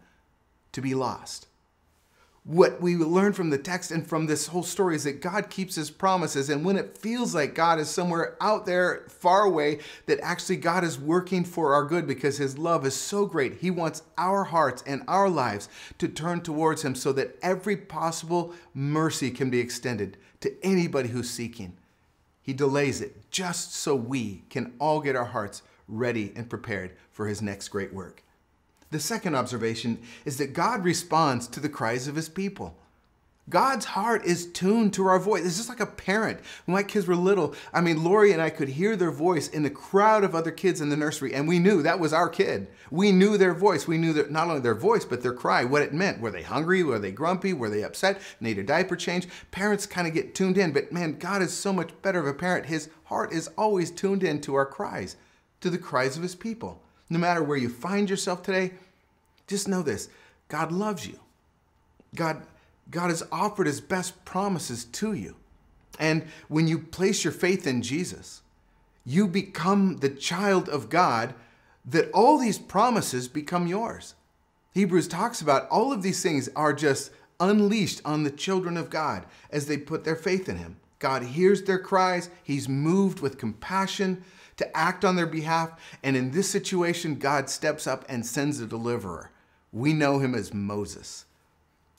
to 0.72 0.82
be 0.82 0.94
lost 0.94 1.48
what 2.44 2.82
we 2.82 2.96
learn 2.96 3.34
from 3.34 3.52
the 3.52 3.58
text 3.58 3.92
and 3.92 4.08
from 4.08 4.26
this 4.26 4.48
whole 4.48 4.64
story 4.64 4.96
is 4.96 5.04
that 5.04 5.22
God 5.22 5.52
keeps 5.52 5.76
his 5.76 5.92
promises. 5.92 6.50
And 6.50 6.66
when 6.66 6.76
it 6.76 6.98
feels 6.98 7.36
like 7.36 7.54
God 7.54 7.78
is 7.80 7.88
somewhere 7.88 8.36
out 8.42 8.66
there 8.66 9.06
far 9.10 9.44
away, 9.44 9.80
that 10.08 10.20
actually 10.22 10.56
God 10.56 10.84
is 10.84 11.00
working 11.00 11.44
for 11.44 11.76
our 11.76 11.86
good 11.86 12.08
because 12.08 12.38
his 12.38 12.58
love 12.58 12.84
is 12.84 12.96
so 12.96 13.28
great. 13.28 13.60
He 13.60 13.70
wants 13.70 14.02
our 14.18 14.44
hearts 14.44 14.84
and 14.88 15.04
our 15.08 15.30
lives 15.30 15.70
to 16.00 16.08
turn 16.08 16.42
towards 16.42 16.84
him 16.84 16.96
so 16.96 17.14
that 17.14 17.38
every 17.44 17.78
possible 17.78 18.56
mercy 18.74 19.30
can 19.30 19.52
be 19.52 19.60
extended 19.60 20.18
to 20.40 20.52
anybody 20.66 21.10
who's 21.10 21.30
seeking. 21.30 21.78
He 22.42 22.54
delays 22.54 23.02
it 23.02 23.30
just 23.30 23.76
so 23.76 23.96
we 23.96 24.46
can 24.50 24.74
all 24.80 25.00
get 25.00 25.16
our 25.16 25.26
hearts 25.26 25.62
ready 25.88 26.34
and 26.36 26.50
prepared 26.50 26.96
for 27.12 27.28
his 27.28 27.40
next 27.40 27.68
great 27.68 27.94
work. 27.94 28.24
The 28.92 29.00
second 29.00 29.36
observation 29.36 30.00
is 30.26 30.38
that 30.38 30.54
God 30.54 30.84
responds 30.84 31.48
to 31.48 31.60
the 31.60 31.70
cries 31.70 32.08
of 32.08 32.16
his 32.16 32.30
people. 32.30 32.78
God's 33.50 33.86
heart 33.86 34.24
is 34.24 34.46
tuned 34.46 34.94
to 34.94 35.08
our 35.08 35.20
voice. 35.20 35.44
It's 35.44 35.58
just 35.58 35.68
like 35.68 35.80
a 35.80 35.86
parent. 35.86 36.40
When 36.66 36.76
my 36.76 36.84
kids 36.84 37.08
were 37.08 37.16
little, 37.16 37.56
I 37.74 37.82
mean, 37.82 38.04
Lori 38.04 38.32
and 38.32 38.42
I 38.42 38.50
could 38.50 38.70
hear 38.70 38.96
their 38.96 39.12
voice 39.12 39.48
in 39.48 39.64
the 39.64 39.70
crowd 39.70 40.24
of 40.24 40.36
other 40.36 40.52
kids 40.52 40.80
in 40.80 40.90
the 40.90 40.96
nursery, 40.96 41.34
and 41.34 41.48
we 41.48 41.58
knew 41.58 41.82
that 41.82 42.00
was 42.00 42.14
our 42.14 42.30
kid. 42.30 42.68
We 42.92 43.12
knew 43.12 43.38
their 43.38 43.54
voice. 43.54 43.88
We 43.88 43.98
knew 43.98 44.14
that 44.14 44.32
not 44.32 44.48
only 44.48 44.62
their 44.62 44.76
voice, 44.76 45.06
but 45.06 45.22
their 45.22 45.34
cry, 45.34 45.66
what 45.66 45.82
it 45.82 45.94
meant. 45.94 46.22
Were 46.22 46.32
they 46.32 46.44
hungry? 46.44 46.84
Were 46.84 47.00
they 47.00 47.12
grumpy? 47.12 47.52
Were 47.52 47.70
they 47.70 47.84
upset? 47.84 48.22
Need 48.40 48.60
a 48.60 48.64
diaper 48.64 48.96
change? 48.96 49.28
Parents 49.50 49.86
kind 49.86 50.08
of 50.08 50.14
get 50.14 50.36
tuned 50.36 50.58
in, 50.58 50.72
but 50.72 50.92
man, 50.92 51.18
God 51.18 51.42
is 51.42 51.52
so 51.52 51.74
much 51.74 51.90
better 52.02 52.20
of 52.20 52.28
a 52.28 52.34
parent. 52.34 52.68
His 52.68 52.90
heart 53.06 53.34
is 53.34 53.50
always 53.58 53.92
tuned 53.92 54.24
in 54.24 54.40
to 54.42 54.56
our 54.56 54.66
cries, 54.66 55.18
to 55.62 55.70
the 55.70 55.78
cries 55.78 56.16
of 56.16 56.24
his 56.24 56.36
people. 56.36 56.81
No 57.12 57.20
matter 57.20 57.44
where 57.44 57.58
you 57.58 57.68
find 57.68 58.10
yourself 58.10 58.42
today, 58.42 58.72
just 59.46 59.68
know 59.68 59.82
this 59.82 60.08
God 60.48 60.72
loves 60.72 61.06
you. 61.06 61.20
God, 62.16 62.44
God 62.90 63.10
has 63.10 63.22
offered 63.34 63.68
his 63.68 63.82
best 63.82 64.24
promises 64.24 64.86
to 64.86 65.12
you. 65.12 65.36
And 66.00 66.24
when 66.48 66.70
you 66.70 66.80
place 66.80 67.26
your 67.26 67.34
faith 67.34 67.68
in 67.68 67.82
Jesus, 67.82 68.42
you 69.06 69.28
become 69.28 69.98
the 69.98 70.10
child 70.10 70.70
of 70.70 70.90
God, 70.90 71.34
that 71.86 72.10
all 72.14 72.38
these 72.38 72.58
promises 72.58 73.28
become 73.28 73.68
yours. 73.68 74.16
Hebrews 74.74 75.10
talks 75.10 75.42
about 75.42 75.68
all 75.68 75.92
of 75.92 76.04
these 76.04 76.24
things 76.24 76.48
are 76.56 76.72
just 76.72 77.12
unleashed 77.42 78.00
on 78.06 78.24
the 78.24 78.32
children 78.32 78.78
of 78.78 78.90
God 78.90 79.26
as 79.50 79.66
they 79.66 79.78
put 79.78 80.06
their 80.06 80.16
faith 80.16 80.48
in 80.48 80.56
him. 80.56 80.78
God 81.00 81.24
hears 81.24 81.64
their 81.64 81.80
cries, 81.80 82.30
he's 82.42 82.70
moved 82.70 83.20
with 83.20 83.38
compassion 83.38 84.24
to 84.62 84.78
act 84.78 85.04
on 85.04 85.16
their 85.16 85.28
behalf. 85.28 85.80
And 86.04 86.16
in 86.16 86.32
this 86.32 86.50
situation, 86.50 87.16
God 87.16 87.50
steps 87.50 87.88
up 87.88 88.06
and 88.08 88.26
sends 88.26 88.60
a 88.60 88.66
deliverer. 88.66 89.32
We 89.72 89.94
know 89.94 90.20
him 90.20 90.34
as 90.36 90.54
Moses. 90.54 91.26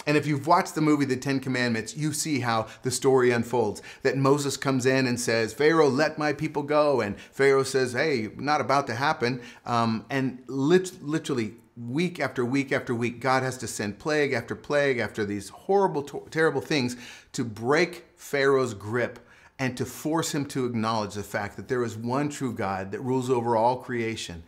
And 0.06 0.16
if 0.16 0.26
you've 0.26 0.46
watched 0.46 0.74
the 0.74 0.80
movie 0.80 1.04
The 1.04 1.16
Ten 1.16 1.38
Commandments, 1.38 1.96
you 1.96 2.12
see 2.12 2.40
how 2.40 2.66
the 2.82 2.90
story 2.90 3.30
unfolds. 3.30 3.82
That 4.02 4.16
Moses 4.16 4.56
comes 4.56 4.84
in 4.84 5.06
and 5.06 5.20
says, 5.20 5.52
Pharaoh, 5.52 5.88
let 5.88 6.18
my 6.18 6.32
people 6.32 6.62
go. 6.62 7.00
And 7.00 7.18
Pharaoh 7.18 7.62
says, 7.62 7.92
hey, 7.92 8.28
not 8.36 8.60
about 8.60 8.86
to 8.88 8.94
happen. 8.94 9.40
Um, 9.64 10.04
and 10.10 10.42
lit- 10.48 11.02
literally, 11.02 11.54
week 11.76 12.20
after 12.20 12.44
week 12.44 12.72
after 12.72 12.94
week, 12.94 13.20
God 13.20 13.42
has 13.42 13.56
to 13.58 13.66
send 13.66 13.98
plague 13.98 14.32
after 14.32 14.54
plague 14.54 14.98
after 14.98 15.24
these 15.24 15.48
horrible, 15.48 16.02
terrible 16.02 16.60
things 16.60 16.96
to 17.32 17.44
break 17.44 18.04
Pharaoh's 18.16 18.74
grip 18.74 19.20
and 19.62 19.76
to 19.76 19.84
force 19.84 20.34
him 20.34 20.44
to 20.44 20.66
acknowledge 20.66 21.14
the 21.14 21.22
fact 21.22 21.56
that 21.56 21.68
there 21.68 21.84
is 21.84 21.96
one 21.96 22.28
true 22.28 22.52
God 22.52 22.90
that 22.90 22.98
rules 22.98 23.30
over 23.30 23.56
all 23.56 23.76
creation. 23.76 24.42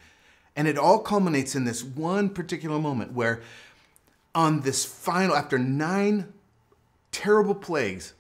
And 0.57 0.67
it 0.67 0.77
all 0.77 0.99
culminates 0.99 1.55
in 1.55 1.63
this 1.63 1.85
one 1.85 2.29
particular 2.29 2.81
moment 2.81 3.13
where 3.13 3.41
on 4.35 4.63
this 4.63 4.85
final, 4.85 5.37
after 5.37 5.57
nine 5.57 6.33
terrible 7.13 7.55
plagues 7.55 8.15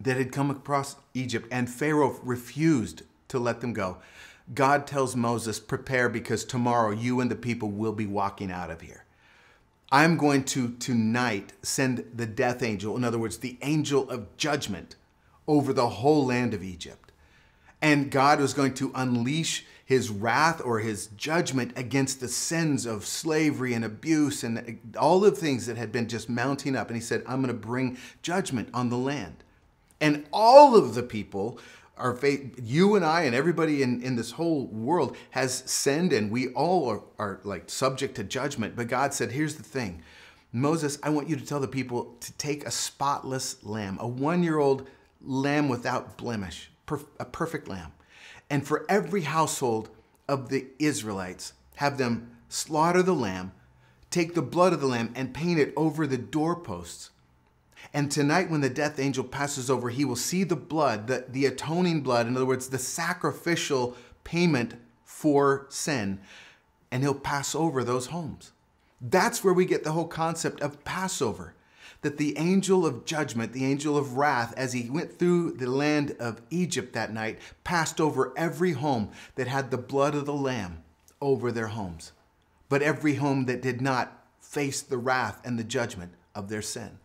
that 0.00 0.16
had 0.16 0.30
come 0.30 0.48
across 0.48 0.94
Egypt, 1.12 1.48
and 1.50 1.68
Pharaoh 1.68 2.20
refused 2.22 3.02
to 3.26 3.40
let 3.40 3.60
them 3.60 3.72
go, 3.72 3.96
God 4.54 4.86
tells 4.86 5.16
Moses, 5.16 5.58
Prepare 5.58 6.08
because 6.08 6.44
tomorrow 6.44 6.92
you 6.92 7.18
and 7.18 7.28
the 7.28 7.34
people 7.34 7.68
will 7.68 7.92
be 7.92 8.06
walking 8.06 8.52
out 8.52 8.70
of 8.70 8.80
here. 8.80 9.06
I'm 9.90 10.16
going 10.16 10.44
to 10.44 10.68
tonight 10.74 11.52
send 11.64 12.04
the 12.14 12.26
death 12.26 12.62
angel, 12.62 12.96
in 12.96 13.02
other 13.02 13.18
words, 13.18 13.38
the 13.38 13.58
angel 13.60 14.08
of 14.08 14.36
judgment, 14.36 14.94
over 15.50 15.72
the 15.72 15.88
whole 15.88 16.24
land 16.26 16.54
of 16.54 16.62
Egypt. 16.62 17.10
And 17.82 18.08
God 18.08 18.38
was 18.38 18.54
going 18.54 18.74
to 18.74 18.92
unleash 18.94 19.66
his 19.84 20.08
wrath 20.08 20.62
or 20.64 20.78
his 20.78 21.08
judgment 21.16 21.72
against 21.74 22.20
the 22.20 22.28
sins 22.28 22.86
of 22.86 23.04
slavery 23.04 23.74
and 23.74 23.84
abuse 23.84 24.44
and 24.44 24.78
all 24.96 25.18
the 25.18 25.32
things 25.32 25.66
that 25.66 25.76
had 25.76 25.90
been 25.90 26.06
just 26.06 26.28
mounting 26.28 26.76
up. 26.76 26.86
And 26.86 26.96
he 26.96 27.02
said, 27.02 27.24
I'm 27.26 27.42
going 27.42 27.52
to 27.52 27.60
bring 27.60 27.98
judgment 28.22 28.68
on 28.72 28.90
the 28.90 28.96
land. 28.96 29.42
And 30.00 30.24
all 30.32 30.76
of 30.76 30.94
the 30.94 31.02
people 31.02 31.58
our 31.96 32.14
faith, 32.14 32.58
you 32.62 32.94
and 32.94 33.04
I 33.04 33.22
and 33.22 33.34
everybody 33.34 33.82
in, 33.82 34.02
in 34.02 34.16
this 34.16 34.30
whole 34.30 34.68
world 34.68 35.18
has 35.32 35.52
sinned 35.66 36.14
and 36.14 36.30
we 36.30 36.48
all 36.54 36.88
are, 36.88 37.02
are 37.18 37.40
like 37.44 37.68
subject 37.68 38.14
to 38.14 38.24
judgment. 38.24 38.74
But 38.74 38.86
God 38.88 39.12
said, 39.12 39.32
here's 39.32 39.56
the 39.56 39.62
thing. 39.62 40.02
Moses, 40.50 40.98
I 41.02 41.10
want 41.10 41.28
you 41.28 41.36
to 41.36 41.44
tell 41.44 41.60
the 41.60 41.68
people 41.68 42.16
to 42.20 42.32
take 42.34 42.64
a 42.64 42.70
spotless 42.70 43.62
lamb, 43.62 43.98
a 44.00 44.08
one 44.08 44.42
year 44.42 44.58
old 44.58 44.88
lamb 45.22 45.68
without 45.68 46.16
blemish, 46.16 46.70
a 47.18 47.24
perfect 47.24 47.68
lamb 47.68 47.92
and 48.50 48.66
for 48.66 48.84
every 48.88 49.22
household 49.22 49.88
of 50.28 50.48
the 50.48 50.66
Israelites, 50.78 51.52
have 51.76 51.96
them 51.96 52.36
slaughter 52.48 53.02
the 53.02 53.14
lamb, 53.14 53.52
take 54.10 54.34
the 54.34 54.42
blood 54.42 54.72
of 54.72 54.80
the 54.80 54.86
lamb, 54.86 55.12
and 55.14 55.32
paint 55.32 55.58
it 55.58 55.72
over 55.76 56.06
the 56.06 56.18
doorposts. 56.18 57.10
And 57.94 58.10
tonight, 58.10 58.50
when 58.50 58.60
the 58.60 58.68
death 58.68 58.98
angel 58.98 59.24
passes 59.24 59.70
over, 59.70 59.88
he 59.88 60.04
will 60.04 60.16
see 60.16 60.44
the 60.44 60.56
blood, 60.56 61.06
the, 61.06 61.24
the 61.28 61.46
atoning 61.46 62.02
blood, 62.02 62.26
in 62.26 62.36
other 62.36 62.44
words, 62.44 62.68
the 62.68 62.78
sacrificial 62.78 63.96
payment 64.24 64.74
for 65.04 65.66
sin, 65.70 66.20
and 66.90 67.02
he'll 67.02 67.14
pass 67.14 67.54
over 67.54 67.82
those 67.82 68.06
homes. 68.06 68.52
That's 69.00 69.42
where 69.42 69.54
we 69.54 69.64
get 69.64 69.84
the 69.84 69.92
whole 69.92 70.08
concept 70.08 70.60
of 70.60 70.84
Passover 70.84 71.54
that 72.02 72.16
the 72.16 72.36
angel 72.38 72.86
of 72.86 73.04
judgment, 73.04 73.52
the 73.52 73.64
angel 73.64 73.96
of 73.96 74.16
wrath, 74.16 74.54
as 74.56 74.72
he 74.72 74.88
went 74.88 75.18
through 75.18 75.52
the 75.52 75.68
land 75.70 76.16
of 76.18 76.40
Egypt 76.50 76.92
that 76.94 77.12
night, 77.12 77.38
passed 77.64 78.00
over 78.00 78.32
every 78.36 78.72
home 78.72 79.10
that 79.34 79.46
had 79.46 79.70
the 79.70 79.78
blood 79.78 80.14
of 80.14 80.26
the 80.26 80.32
Lamb 80.32 80.82
over 81.20 81.52
their 81.52 81.68
homes, 81.68 82.12
but 82.68 82.82
every 82.82 83.16
home 83.16 83.44
that 83.46 83.60
did 83.60 83.80
not 83.80 84.24
face 84.40 84.80
the 84.80 84.98
wrath 84.98 85.40
and 85.44 85.58
the 85.58 85.64
judgment 85.64 86.12
of 86.34 86.48
their 86.48 86.62
sin. 86.62 86.98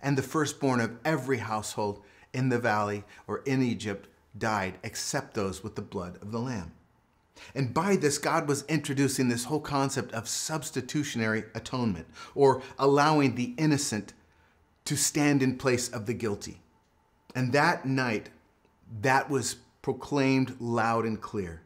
And 0.00 0.16
the 0.16 0.22
firstborn 0.22 0.80
of 0.80 0.96
every 1.04 1.38
household 1.38 2.02
in 2.32 2.48
the 2.48 2.58
valley 2.58 3.04
or 3.26 3.38
in 3.38 3.62
Egypt 3.62 4.08
died, 4.38 4.78
except 4.84 5.34
those 5.34 5.64
with 5.64 5.74
the 5.74 5.82
blood 5.82 6.18
of 6.22 6.30
the 6.30 6.38
Lamb. 6.38 6.72
And 7.54 7.74
by 7.74 7.96
this, 7.96 8.18
God 8.18 8.48
was 8.48 8.64
introducing 8.64 9.28
this 9.28 9.44
whole 9.44 9.60
concept 9.60 10.12
of 10.12 10.28
substitutionary 10.28 11.44
atonement, 11.54 12.06
or 12.34 12.62
allowing 12.78 13.34
the 13.34 13.54
innocent 13.58 14.14
to 14.86 14.96
stand 14.96 15.42
in 15.42 15.56
place 15.56 15.88
of 15.88 16.06
the 16.06 16.14
guilty. 16.14 16.60
And 17.34 17.52
that 17.52 17.84
night, 17.84 18.30
that 19.02 19.28
was 19.28 19.56
proclaimed 19.82 20.56
loud 20.60 21.04
and 21.04 21.20
clear. 21.20 21.60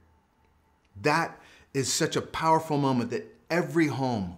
That 1.00 1.38
is 1.72 1.92
such 1.92 2.16
a 2.16 2.22
powerful 2.22 2.76
moment 2.76 3.10
that 3.10 3.24
every 3.48 3.86
home, 3.86 4.36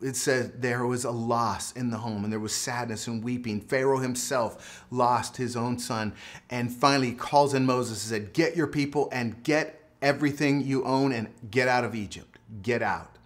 it 0.00 0.16
says 0.16 0.52
there 0.58 0.86
was 0.86 1.04
a 1.04 1.10
loss 1.10 1.72
in 1.72 1.90
the 1.90 1.98
home 1.98 2.24
and 2.24 2.32
there 2.32 2.40
was 2.40 2.54
sadness 2.54 3.06
and 3.06 3.24
weeping. 3.24 3.60
Pharaoh 3.60 3.98
himself 3.98 4.84
lost 4.90 5.36
his 5.36 5.56
own 5.56 5.78
son 5.78 6.14
and 6.50 6.72
finally 6.72 7.12
calls 7.12 7.54
in 7.54 7.66
Moses 7.66 8.02
and 8.04 8.10
said, 8.22 8.32
Get 8.32 8.56
your 8.56 8.66
people 8.66 9.08
and 9.10 9.42
get 9.42 9.82
everything 10.00 10.60
you 10.60 10.84
own 10.84 11.12
and 11.12 11.28
get 11.50 11.68
out 11.68 11.84
of 11.84 11.94
Egypt. 11.94 12.38
Get 12.62 12.82
out. 12.82 13.16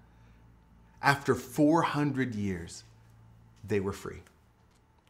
After 1.02 1.34
400 1.34 2.34
years, 2.34 2.84
they 3.66 3.80
were 3.80 3.92
free. 3.92 4.22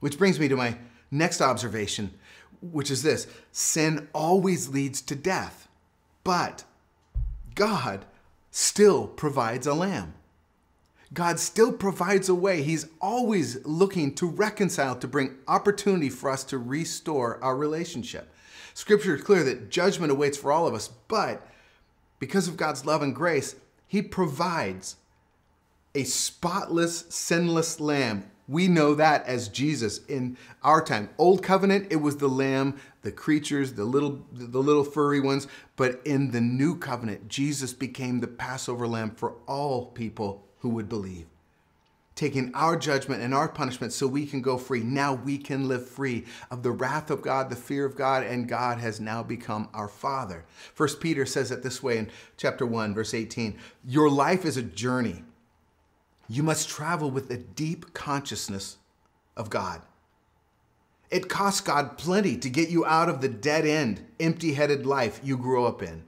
Which 0.03 0.19
brings 0.19 0.41
me 0.41 0.49
to 0.49 0.57
my 0.57 0.79
next 1.13 1.41
observation, 1.41 2.11
which 2.61 2.91
is 2.91 3.05
this 3.05 3.29
sin 3.53 4.09
always 4.13 4.69
leads 4.69 5.01
to 5.03 5.15
death, 5.15 5.69
but 6.25 6.65
God 7.55 8.05
still 8.51 9.07
provides 9.07 9.65
a 9.65 9.75
lamb. 9.75 10.15
God 11.15 11.39
still 11.39 11.73
provides 11.73 12.29
a 12.29 12.35
way. 12.35 12.65
He's 12.65 12.89
always 13.01 13.65
looking 13.65 14.13
to 14.17 14.27
reconcile, 14.27 14.97
to 14.97 15.07
bring 15.07 15.37
opportunity 15.47 16.09
for 16.09 16.31
us 16.31 16.43
to 16.45 16.59
restore 16.59 17.39
our 17.41 17.57
relationship. 17.57 18.35
Scripture 18.75 19.15
is 19.15 19.23
clear 19.23 19.45
that 19.45 19.71
judgment 19.71 20.11
awaits 20.11 20.37
for 20.37 20.51
all 20.51 20.67
of 20.67 20.75
us, 20.75 20.89
but 21.07 21.47
because 22.19 22.49
of 22.49 22.57
God's 22.57 22.85
love 22.85 23.03
and 23.03 23.15
grace, 23.15 23.55
He 23.87 24.03
provides 24.03 24.97
a 25.95 26.03
spotless, 26.03 27.05
sinless 27.09 27.79
lamb 27.79 28.32
we 28.49 28.69
know 28.69 28.95
that 28.95 29.27
as 29.27 29.49
Jesus 29.49 30.05
in 30.07 30.37
our 30.63 30.83
time. 30.83 31.11
Old 31.17 31.43
covenant, 31.43 31.89
it 31.91 31.97
was 31.97 32.17
the 32.17 32.29
lamb, 32.29 32.81
the 33.03 33.13
creatures, 33.13 33.75
the 33.75 33.85
little 33.85 34.25
the 34.33 34.61
little 34.61 34.85
furry 34.85 35.21
ones, 35.21 35.47
but 35.77 36.01
in 36.05 36.31
the 36.31 36.41
new 36.41 36.77
covenant, 36.77 37.29
Jesus 37.29 37.73
became 37.73 38.21
the 38.21 38.27
Passover 38.27 38.87
lamb 38.87 39.13
for 39.13 39.35
all 39.47 39.87
people 39.87 40.45
who 40.59 40.71
would 40.71 40.89
believe. 40.89 41.27
Taking 42.15 42.55
our 42.55 42.77
judgment 42.77 43.23
and 43.23 43.33
our 43.33 43.49
punishment 43.49 43.93
so 43.93 44.07
we 44.07 44.27
can 44.27 44.43
go 44.43 44.59
free. 44.59 44.83
Now 44.83 45.15
we 45.15 45.39
can 45.39 45.67
live 45.67 45.89
free 45.89 46.27
of 46.51 46.63
the 46.63 46.71
wrath 46.71 47.11
of 47.11 47.23
God, 47.23 47.49
the 47.49 47.57
fear 47.57 47.87
of 47.87 47.97
God, 47.97 48.23
and 48.23 48.47
God 48.47 48.79
has 48.79 49.01
now 49.01 49.23
become 49.23 49.71
our 49.73 49.89
Father. 49.89 50.45
First 50.75 51.01
Peter 51.01 51.25
says 51.25 51.51
it 51.51 51.63
this 51.63 51.83
way 51.83 51.97
in 51.97 52.11
chapter 52.37 52.67
1, 52.67 52.93
verse 52.93 53.15
18 53.15 53.57
Your 53.87 54.11
life 54.11 54.45
is 54.45 54.59
a 54.59 54.63
journey 54.63 55.25
you 56.33 56.43
must 56.43 56.67
travel 56.67 57.11
with 57.11 57.31
a 57.31 57.37
deep 57.37 57.93
consciousness 57.93 58.79
of 59.37 59.51
God. 59.51 59.83
It 61.11 61.29
costs 61.29 61.61
God 61.61 61.99
plenty 61.99 62.39
to 62.39 62.49
get 62.49 62.71
you 62.71 62.87
out 62.87 63.11
of 63.11 63.21
the 63.21 63.29
dead 63.29 63.67
end, 63.67 64.07
empty 64.19 64.55
headed 64.55 64.87
life 64.87 65.21
you 65.23 65.37
grew 65.37 65.67
up 65.67 65.83
in. 65.83 66.05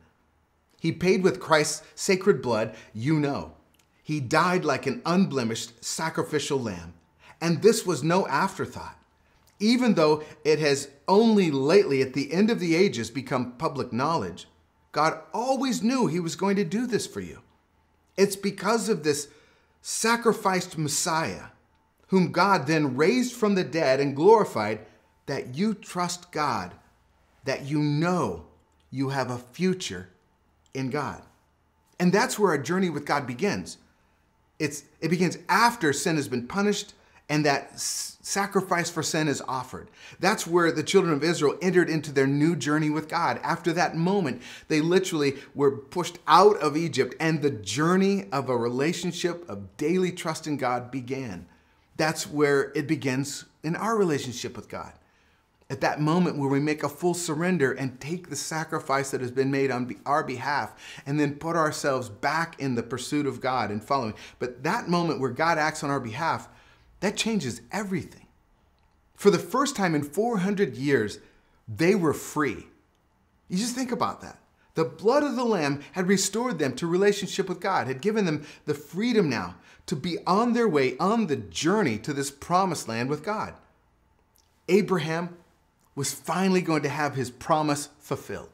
He 0.81 0.93
paid 0.93 1.23
with 1.23 1.41
Christ's 1.41 1.83
sacred 1.95 2.41
blood, 2.41 2.75
you 2.95 3.21
know. 3.21 3.53
He 4.03 4.19
died 4.19 4.65
like 4.65 4.87
an 4.87 5.03
unblemished 5.05 5.85
sacrificial 5.85 6.59
lamb. 6.59 6.95
And 7.39 7.61
this 7.61 7.85
was 7.85 8.03
no 8.03 8.27
afterthought. 8.27 8.97
Even 9.61 9.93
though 9.93 10.23
it 10.43 10.59
has 10.59 10.89
only 11.07 11.51
lately, 11.51 12.01
at 12.01 12.15
the 12.15 12.33
end 12.33 12.49
of 12.49 12.61
the 12.61 12.75
ages, 12.75 13.11
become 13.11 13.53
public 13.59 13.93
knowledge, 13.93 14.49
God 14.93 15.19
always 15.35 15.83
knew 15.83 16.07
He 16.07 16.19
was 16.19 16.35
going 16.35 16.57
to 16.57 16.65
do 16.65 16.87
this 16.87 17.07
for 17.07 17.21
you. 17.21 17.41
It's 18.17 18.37
because 18.37 18.89
of 18.89 19.03
this 19.03 19.29
sacrificed 19.87 20.79
Messiah, 20.79 21.49
whom 22.07 22.33
God 22.33 22.67
then 22.67 22.97
raised 22.97 23.35
from 23.35 23.55
the 23.55 23.63
dead 23.63 24.01
and 24.01 24.17
glorified, 24.17 24.81
that 25.27 25.55
you 25.55 25.75
trust 25.75 26.33
God, 26.33 26.73
that 27.45 27.67
you 27.67 27.81
know 27.81 28.47
you 28.91 29.11
have 29.11 29.31
a 29.31 29.37
future 29.37 30.09
in 30.73 30.89
God. 30.89 31.21
And 32.01 32.15
that's 32.15 32.39
where 32.39 32.53
our 32.53 32.59
journey 32.59 32.89
with 32.89 33.05
God 33.05 33.27
begins. 33.27 33.77
It's, 34.59 34.85
it 35.03 35.09
begins 35.09 35.37
after 35.51 35.93
sin 35.93 36.17
has 36.17 36.29
been 36.29 36.49
punished 36.49 36.95
and 37.29 37.45
that 37.47 37.79
sacrifice 37.79 38.91
for 38.91 39.03
sin 39.03 39.29
is 39.29 39.43
offered. 39.49 39.91
That's 40.21 40.47
where 40.47 40.71
the 40.73 40.83
children 40.83 41.15
of 41.15 41.25
Israel 41.25 41.57
entered 41.63 41.89
into 41.89 42.13
their 42.13 42.27
new 42.27 42.57
journey 42.57 42.91
with 42.91 43.09
God. 43.09 43.41
After 43.43 43.73
that 43.73 43.97
moment, 43.97 44.43
they 44.69 44.81
literally 44.81 45.37
were 45.55 45.71
pushed 45.71 46.19
out 46.27 46.57
of 46.59 46.77
Egypt, 46.77 47.15
and 47.21 47.41
the 47.41 47.51
journey 47.51 48.27
of 48.33 48.49
a 48.49 48.57
relationship 48.57 49.49
of 49.49 49.77
daily 49.77 50.13
trust 50.13 50.47
in 50.47 50.57
God 50.57 50.91
began. 50.91 51.47
That's 51.97 52.29
where 52.29 52.73
it 52.75 52.87
begins 52.87 53.45
in 53.63 53.77
our 53.77 53.97
relationship 53.97 54.57
with 54.57 54.69
God. 54.69 54.93
At 55.71 55.81
that 55.81 56.01
moment 56.01 56.37
where 56.37 56.51
we 56.51 56.61
make 56.61 56.83
a 56.83 56.89
full 56.89 57.15
surrender 57.15 57.73
and 57.73 57.99
take 57.99 58.29
the 58.29 58.37
sacrifice 58.37 59.11
that 59.11 59.23
has 59.23 59.31
been 59.31 59.51
made 59.51 59.71
on 59.71 59.97
our 60.05 60.23
behalf 60.23 60.75
and 61.07 61.19
then 61.19 61.37
put 61.37 61.57
ourselves 61.57 62.11
back 62.11 62.61
in 62.61 62.75
the 62.75 62.83
pursuit 62.83 63.27
of 63.27 63.41
God 63.41 63.71
and 63.71 63.83
following. 63.83 64.15
But 64.39 64.63
that 64.63 64.89
moment 64.89 65.21
where 65.21 65.31
God 65.31 65.57
acts 65.57 65.83
on 65.83 65.91
our 65.91 66.01
behalf, 66.01 66.49
that 67.05 67.19
changes 67.19 67.61
everything. 67.71 68.27
For 69.15 69.31
the 69.31 69.39
first 69.39 69.77
time 69.77 69.95
in 69.95 70.03
400 70.03 70.75
years, 70.75 71.19
they 71.69 71.95
were 71.95 72.15
free. 72.15 72.67
You 73.47 73.59
just 73.59 73.75
think 73.75 73.93
about 73.93 74.23
that. 74.23 74.39
The 74.75 74.87
blood 74.87 75.23
of 75.23 75.37
the 75.37 75.45
Lamb 75.45 75.83
had 75.93 76.09
restored 76.09 76.59
them 76.59 76.75
to 76.77 76.87
relationship 76.87 77.47
with 77.47 77.61
God, 77.61 77.89
had 77.89 78.01
given 78.01 78.25
them 78.25 78.47
the 78.65 78.73
freedom 78.73 79.29
now 79.29 79.57
to 79.85 79.95
be 79.95 80.17
on 80.27 80.55
their 80.55 80.67
way 80.67 80.97
on 80.97 81.27
the 81.27 81.37
journey 81.37 81.99
to 81.99 82.15
this 82.15 82.31
promised 82.31 82.89
land 82.89 83.11
with 83.11 83.23
God. 83.23 83.53
Abraham 84.71 85.37
was 85.95 86.15
finally 86.15 86.63
going 86.63 86.85
to 86.85 86.89
have 86.89 87.17
his 87.17 87.31
promise 87.31 87.91
fulfilled. 87.99 88.54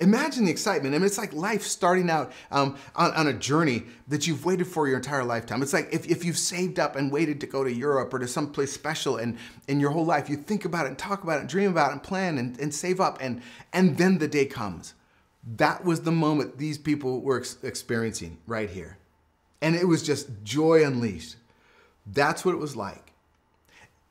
Imagine 0.00 0.44
the 0.44 0.50
excitement. 0.52 0.94
I 0.94 0.98
mean, 0.98 1.06
it's 1.06 1.18
like 1.18 1.32
life 1.32 1.62
starting 1.62 2.08
out 2.08 2.30
um, 2.52 2.76
on, 2.94 3.12
on, 3.14 3.26
a 3.26 3.32
journey 3.32 3.82
that 4.06 4.28
you've 4.28 4.44
waited 4.44 4.68
for 4.68 4.86
your 4.86 4.98
entire 4.98 5.24
lifetime. 5.24 5.60
It's 5.60 5.72
like 5.72 5.88
if, 5.90 6.08
if 6.08 6.24
you've 6.24 6.38
saved 6.38 6.78
up 6.78 6.94
and 6.94 7.10
waited 7.10 7.40
to 7.40 7.48
go 7.48 7.64
to 7.64 7.72
Europe 7.72 8.14
or 8.14 8.20
to 8.20 8.28
some 8.28 8.52
place 8.52 8.72
special 8.72 9.16
and 9.16 9.36
in 9.66 9.80
your 9.80 9.90
whole 9.90 10.04
life, 10.04 10.30
you 10.30 10.36
think 10.36 10.64
about 10.64 10.86
it 10.86 10.90
and 10.90 10.98
talk 10.98 11.24
about 11.24 11.38
it 11.38 11.40
and 11.40 11.48
dream 11.48 11.72
about 11.72 11.90
it 11.90 11.94
and 11.94 12.02
plan 12.04 12.38
and, 12.38 12.60
and 12.60 12.72
save 12.72 13.00
up 13.00 13.18
and, 13.20 13.42
and 13.72 13.98
then 13.98 14.18
the 14.18 14.28
day 14.28 14.46
comes. 14.46 14.94
That 15.56 15.84
was 15.84 16.02
the 16.02 16.12
moment 16.12 16.58
these 16.58 16.78
people 16.78 17.20
were 17.20 17.38
ex- 17.38 17.58
experiencing 17.64 18.38
right 18.46 18.70
here. 18.70 18.98
And 19.60 19.74
it 19.74 19.88
was 19.88 20.04
just 20.04 20.28
joy 20.44 20.84
unleashed. 20.84 21.34
That's 22.06 22.44
what 22.44 22.54
it 22.54 22.58
was 22.58 22.76
like. 22.76 23.12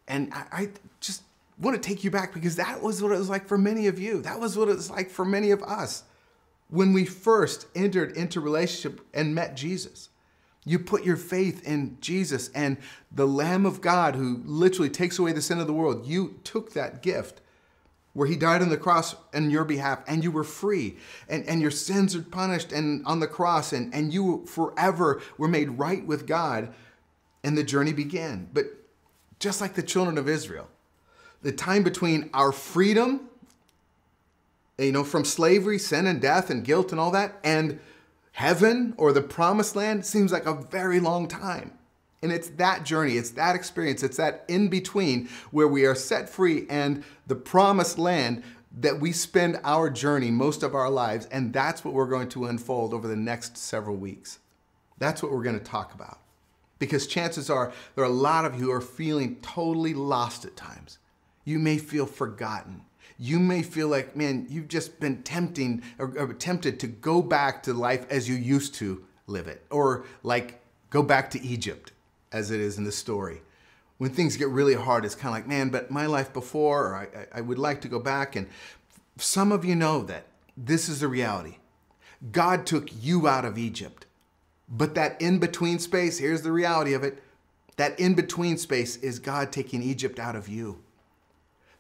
And 0.10 0.34
I, 0.34 0.46
I 0.52 0.70
want 1.60 1.82
to 1.82 1.90
take 1.90 2.04
you 2.04 2.12
back 2.12 2.34
because 2.34 2.56
that 2.58 2.82
was 2.82 3.02
what 3.02 3.12
it 3.12 3.18
was 3.18 3.30
like 3.30 3.48
for 3.48 3.58
many 3.58 3.88
of 3.88 4.00
you. 4.00 4.22
That 4.22 4.40
was 4.40 4.58
what 4.58 4.70
it 4.70 4.76
was 4.76 4.90
like 4.90 5.10
for 5.10 5.26
many 5.26 5.52
of 5.52 5.64
us 5.64 6.04
when 6.70 6.94
we 6.94 7.06
first 7.06 7.68
entered 7.76 8.16
into 8.16 8.40
relationship 8.40 9.02
and 9.14 9.34
met 9.34 9.56
Jesus. 9.56 10.10
You 10.66 10.80
put 10.80 11.06
your 11.06 11.16
faith 11.16 11.66
in 11.66 11.98
Jesus 12.02 12.50
and 12.50 12.78
the 13.12 13.26
Lamb 13.26 13.66
of 13.66 13.80
God 13.80 14.16
who 14.16 14.42
literally 14.46 14.90
takes 14.90 15.18
away 15.18 15.32
the 15.32 15.42
sin 15.42 15.60
of 15.60 15.68
the 15.68 15.74
world. 15.74 16.06
You 16.06 16.40
took 16.44 16.74
that 16.74 17.02
gift 17.02 17.42
where 18.12 18.28
he 18.28 18.36
died 18.36 18.62
on 18.62 18.70
the 18.70 18.78
cross 18.78 19.16
on 19.34 19.50
your 19.50 19.64
behalf 19.64 20.04
and 20.08 20.24
you 20.24 20.32
were 20.32 20.44
free 20.44 20.98
and, 21.30 21.48
and 21.48 21.62
your 21.62 21.72
sins 21.72 22.16
are 22.16 22.22
punished 22.22 22.72
and 22.72 23.06
on 23.06 23.20
the 23.22 23.28
cross 23.28 23.72
and, 23.72 23.94
and 23.94 24.14
you 24.14 24.46
forever 24.46 25.22
were 25.38 25.48
made 25.48 25.70
right 25.72 26.06
with 26.06 26.28
God 26.28 26.74
and 27.44 27.58
the 27.58 27.64
journey 27.64 27.94
began. 27.94 28.50
But 28.52 28.66
just 29.40 29.62
like 29.62 29.76
the 29.76 29.84
children 29.84 30.18
of 30.18 30.28
Israel, 30.28 30.68
the 31.42 31.52
time 31.52 31.84
between 31.84 32.30
our 32.34 32.52
freedom, 32.52 33.30
you 34.78 34.92
know, 34.92 35.04
from 35.04 35.26
slavery, 35.26 35.80
sin 35.80 36.08
and 36.08 36.22
death 36.22 36.50
and 36.50 36.64
guilt 36.64 36.92
and 36.92 37.00
all 37.00 37.12
that, 37.12 37.38
and 37.44 37.80
heaven 38.34 38.94
or 38.98 39.12
the 39.12 39.22
promised 39.22 39.76
land 39.76 40.06
seems 40.06 40.32
like 40.32 40.46
a 40.46 40.54
very 40.54 41.00
long 41.00 41.28
time. 41.28 41.72
And 42.22 42.32
it's 42.32 42.50
that 42.52 42.84
journey, 42.84 43.18
it's 43.18 43.32
that 43.32 43.56
experience, 43.56 44.04
it's 44.04 44.18
that 44.18 44.44
in 44.48 44.70
between 44.70 45.30
where 45.52 45.68
we 45.68 45.86
are 45.86 45.96
set 45.96 46.30
free 46.30 46.66
and 46.70 47.04
the 47.28 47.36
promised 47.36 47.98
land 47.98 48.44
that 48.80 49.00
we 49.00 49.12
spend 49.12 49.60
our 49.64 49.90
journey 49.90 50.32
most 50.32 50.64
of 50.64 50.76
our 50.76 50.90
lives. 50.90 51.28
And 51.28 51.54
that's 51.54 51.86
what 51.86 51.94
we're 51.94 52.08
going 52.08 52.30
to 52.30 52.46
unfold 52.46 52.94
over 52.94 53.08
the 53.08 53.16
next 53.16 53.58
several 53.58 53.96
weeks. 53.96 54.40
That's 54.98 55.22
what 55.22 55.32
we're 55.32 55.44
going 55.44 55.60
to 55.60 55.66
talk 55.66 55.94
about. 55.94 56.20
Because 56.80 57.08
chances 57.08 57.50
are 57.50 57.72
there 57.96 58.04
are 58.04 58.08
a 58.08 58.14
lot 58.14 58.46
of 58.46 58.56
you 58.56 58.66
who 58.66 58.72
are 58.72 58.82
feeling 58.82 59.38
totally 59.38 59.94
lost 59.94 60.46
at 60.46 60.56
times. 60.56 61.00
You 61.48 61.60
may 61.60 61.78
feel 61.78 62.06
forgotten. 62.06 62.82
You 63.18 63.40
may 63.40 63.64
feel 63.64 63.88
like, 63.88 64.18
man, 64.18 64.48
you've 64.50 64.68
just 64.68 65.00
been 65.00 65.24
tempting 65.24 65.82
or, 65.98 66.14
or 66.18 66.34
tempted 66.34 66.78
to 66.82 66.88
go 66.88 67.22
back 67.22 67.64
to 67.64 67.74
life 67.74 68.06
as 68.10 68.28
you 68.28 68.36
used 68.36 68.76
to 68.76 69.06
live 69.28 69.48
it, 69.48 69.66
or 69.72 70.04
like 70.24 70.60
go 70.90 71.02
back 71.02 71.32
to 71.32 71.42
Egypt 71.42 71.94
as 72.34 72.52
it 72.52 72.60
is 72.60 72.78
in 72.78 72.84
the 72.84 72.92
story. 72.92 73.42
When 73.98 74.12
things 74.12 74.36
get 74.36 74.50
really 74.50 74.74
hard, 74.74 75.06
it's 75.06 75.16
kind 75.16 75.28
of 75.30 75.36
like, 75.36 75.48
man, 75.48 75.70
but 75.70 75.90
my 75.90 76.06
life 76.06 76.34
before, 76.34 76.88
or 76.88 76.96
I, 76.98 77.38
I 77.40 77.40
would 77.40 77.58
like 77.58 77.80
to 77.82 77.88
go 77.88 78.00
back. 78.02 78.36
And 78.36 78.50
some 79.16 79.54
of 79.54 79.64
you 79.64 79.74
know 79.74 80.04
that 80.04 80.26
this 80.58 80.90
is 80.90 81.00
the 81.00 81.08
reality. 81.08 81.60
God 82.34 82.66
took 82.66 82.90
you 83.02 83.26
out 83.26 83.46
of 83.46 83.58
Egypt. 83.58 84.06
But 84.68 84.96
that 84.96 85.22
in 85.22 85.40
between 85.40 85.80
space, 85.80 86.18
here's 86.18 86.42
the 86.42 86.52
reality 86.52 86.94
of 86.94 87.06
it 87.06 87.24
that 87.78 87.98
in 87.98 88.16
between 88.16 88.58
space 88.58 88.98
is 88.98 89.18
God 89.18 89.54
taking 89.54 89.82
Egypt 89.82 90.20
out 90.20 90.36
of 90.36 90.50
you. 90.50 90.84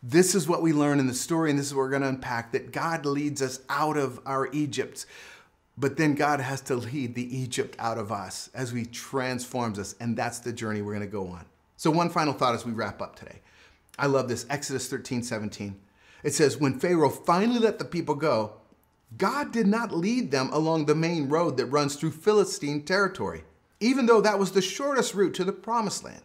This 0.09 0.35
is 0.35 0.47
what 0.47 0.61
we 0.61 0.71
learn 0.71 1.01
in 1.01 1.07
the 1.07 1.13
story, 1.13 1.49
and 1.49 1.59
this 1.59 1.65
is 1.65 1.73
what 1.73 1.81
we're 1.81 1.89
going 1.89 2.01
to 2.01 2.07
unpack 2.07 2.53
that 2.53 2.71
God 2.71 3.05
leads 3.05 3.41
us 3.41 3.59
out 3.67 3.97
of 3.97 4.21
our 4.25 4.47
Egypt. 4.53 5.05
But 5.77 5.97
then 5.97 6.15
God 6.15 6.39
has 6.39 6.61
to 6.61 6.75
lead 6.77 7.13
the 7.13 7.37
Egypt 7.37 7.75
out 7.77 7.97
of 7.97 8.09
us 8.09 8.49
as 8.53 8.71
we 8.71 8.85
transforms 8.85 9.77
us, 9.77 9.95
and 9.99 10.15
that's 10.15 10.39
the 10.39 10.53
journey 10.53 10.81
we're 10.81 10.93
going 10.93 11.05
to 11.05 11.11
go 11.11 11.27
on. 11.27 11.45
So, 11.75 11.91
one 11.91 12.09
final 12.09 12.31
thought 12.31 12.55
as 12.55 12.65
we 12.65 12.71
wrap 12.71 13.01
up 13.01 13.17
today. 13.17 13.41
I 13.99 14.05
love 14.05 14.29
this 14.29 14.45
Exodus 14.49 14.87
13 14.87 15.23
17. 15.23 15.77
It 16.23 16.33
says, 16.33 16.55
When 16.55 16.79
Pharaoh 16.79 17.09
finally 17.09 17.59
let 17.59 17.77
the 17.77 17.83
people 17.83 18.15
go, 18.15 18.53
God 19.17 19.51
did 19.51 19.67
not 19.67 19.91
lead 19.91 20.31
them 20.31 20.49
along 20.53 20.85
the 20.85 20.95
main 20.95 21.27
road 21.27 21.57
that 21.57 21.65
runs 21.65 21.97
through 21.97 22.11
Philistine 22.11 22.83
territory, 22.83 23.43
even 23.81 24.05
though 24.05 24.21
that 24.21 24.39
was 24.39 24.53
the 24.53 24.61
shortest 24.61 25.13
route 25.13 25.33
to 25.33 25.43
the 25.43 25.51
promised 25.51 26.05
land. 26.05 26.23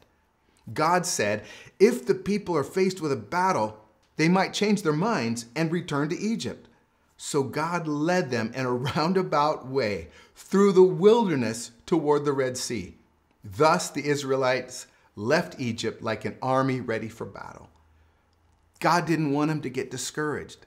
God 0.72 1.06
said, 1.06 1.44
if 1.80 2.06
the 2.06 2.14
people 2.14 2.56
are 2.56 2.64
faced 2.64 3.00
with 3.00 3.12
a 3.12 3.16
battle, 3.16 3.78
they 4.16 4.28
might 4.28 4.54
change 4.54 4.82
their 4.82 4.92
minds 4.92 5.46
and 5.56 5.72
return 5.72 6.08
to 6.10 6.18
Egypt. 6.18 6.68
So 7.16 7.42
God 7.42 7.86
led 7.86 8.30
them 8.30 8.52
in 8.54 8.66
a 8.66 8.72
roundabout 8.96 9.66
way 9.66 10.08
through 10.34 10.72
the 10.72 10.82
wilderness 10.82 11.72
toward 11.86 12.24
the 12.24 12.32
Red 12.32 12.56
Sea. 12.56 12.96
Thus 13.44 13.90
the 13.90 14.04
Israelites 14.04 14.86
left 15.16 15.60
Egypt 15.60 16.02
like 16.02 16.24
an 16.24 16.36
army 16.40 16.80
ready 16.80 17.08
for 17.08 17.26
battle. 17.26 17.68
God 18.80 19.06
didn't 19.06 19.32
want 19.32 19.48
them 19.48 19.62
to 19.62 19.70
get 19.70 19.90
discouraged. 19.90 20.66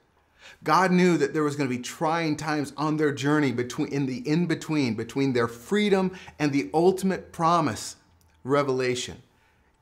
God 0.64 0.92
knew 0.92 1.18
that 1.18 1.34
there 1.34 1.44
was 1.44 1.56
going 1.56 1.70
to 1.70 1.76
be 1.76 1.82
trying 1.82 2.38
times 2.38 2.72
on 2.78 2.98
their 2.98 3.12
journey 3.12 3.52
between 3.52 3.88
in 3.90 4.06
the 4.06 4.18
in 4.28 4.46
between 4.46 4.94
between 4.94 5.34
their 5.34 5.48
freedom 5.48 6.12
and 6.40 6.52
the 6.52 6.70
ultimate 6.74 7.32
promise 7.32 7.96
revelation. 8.44 9.22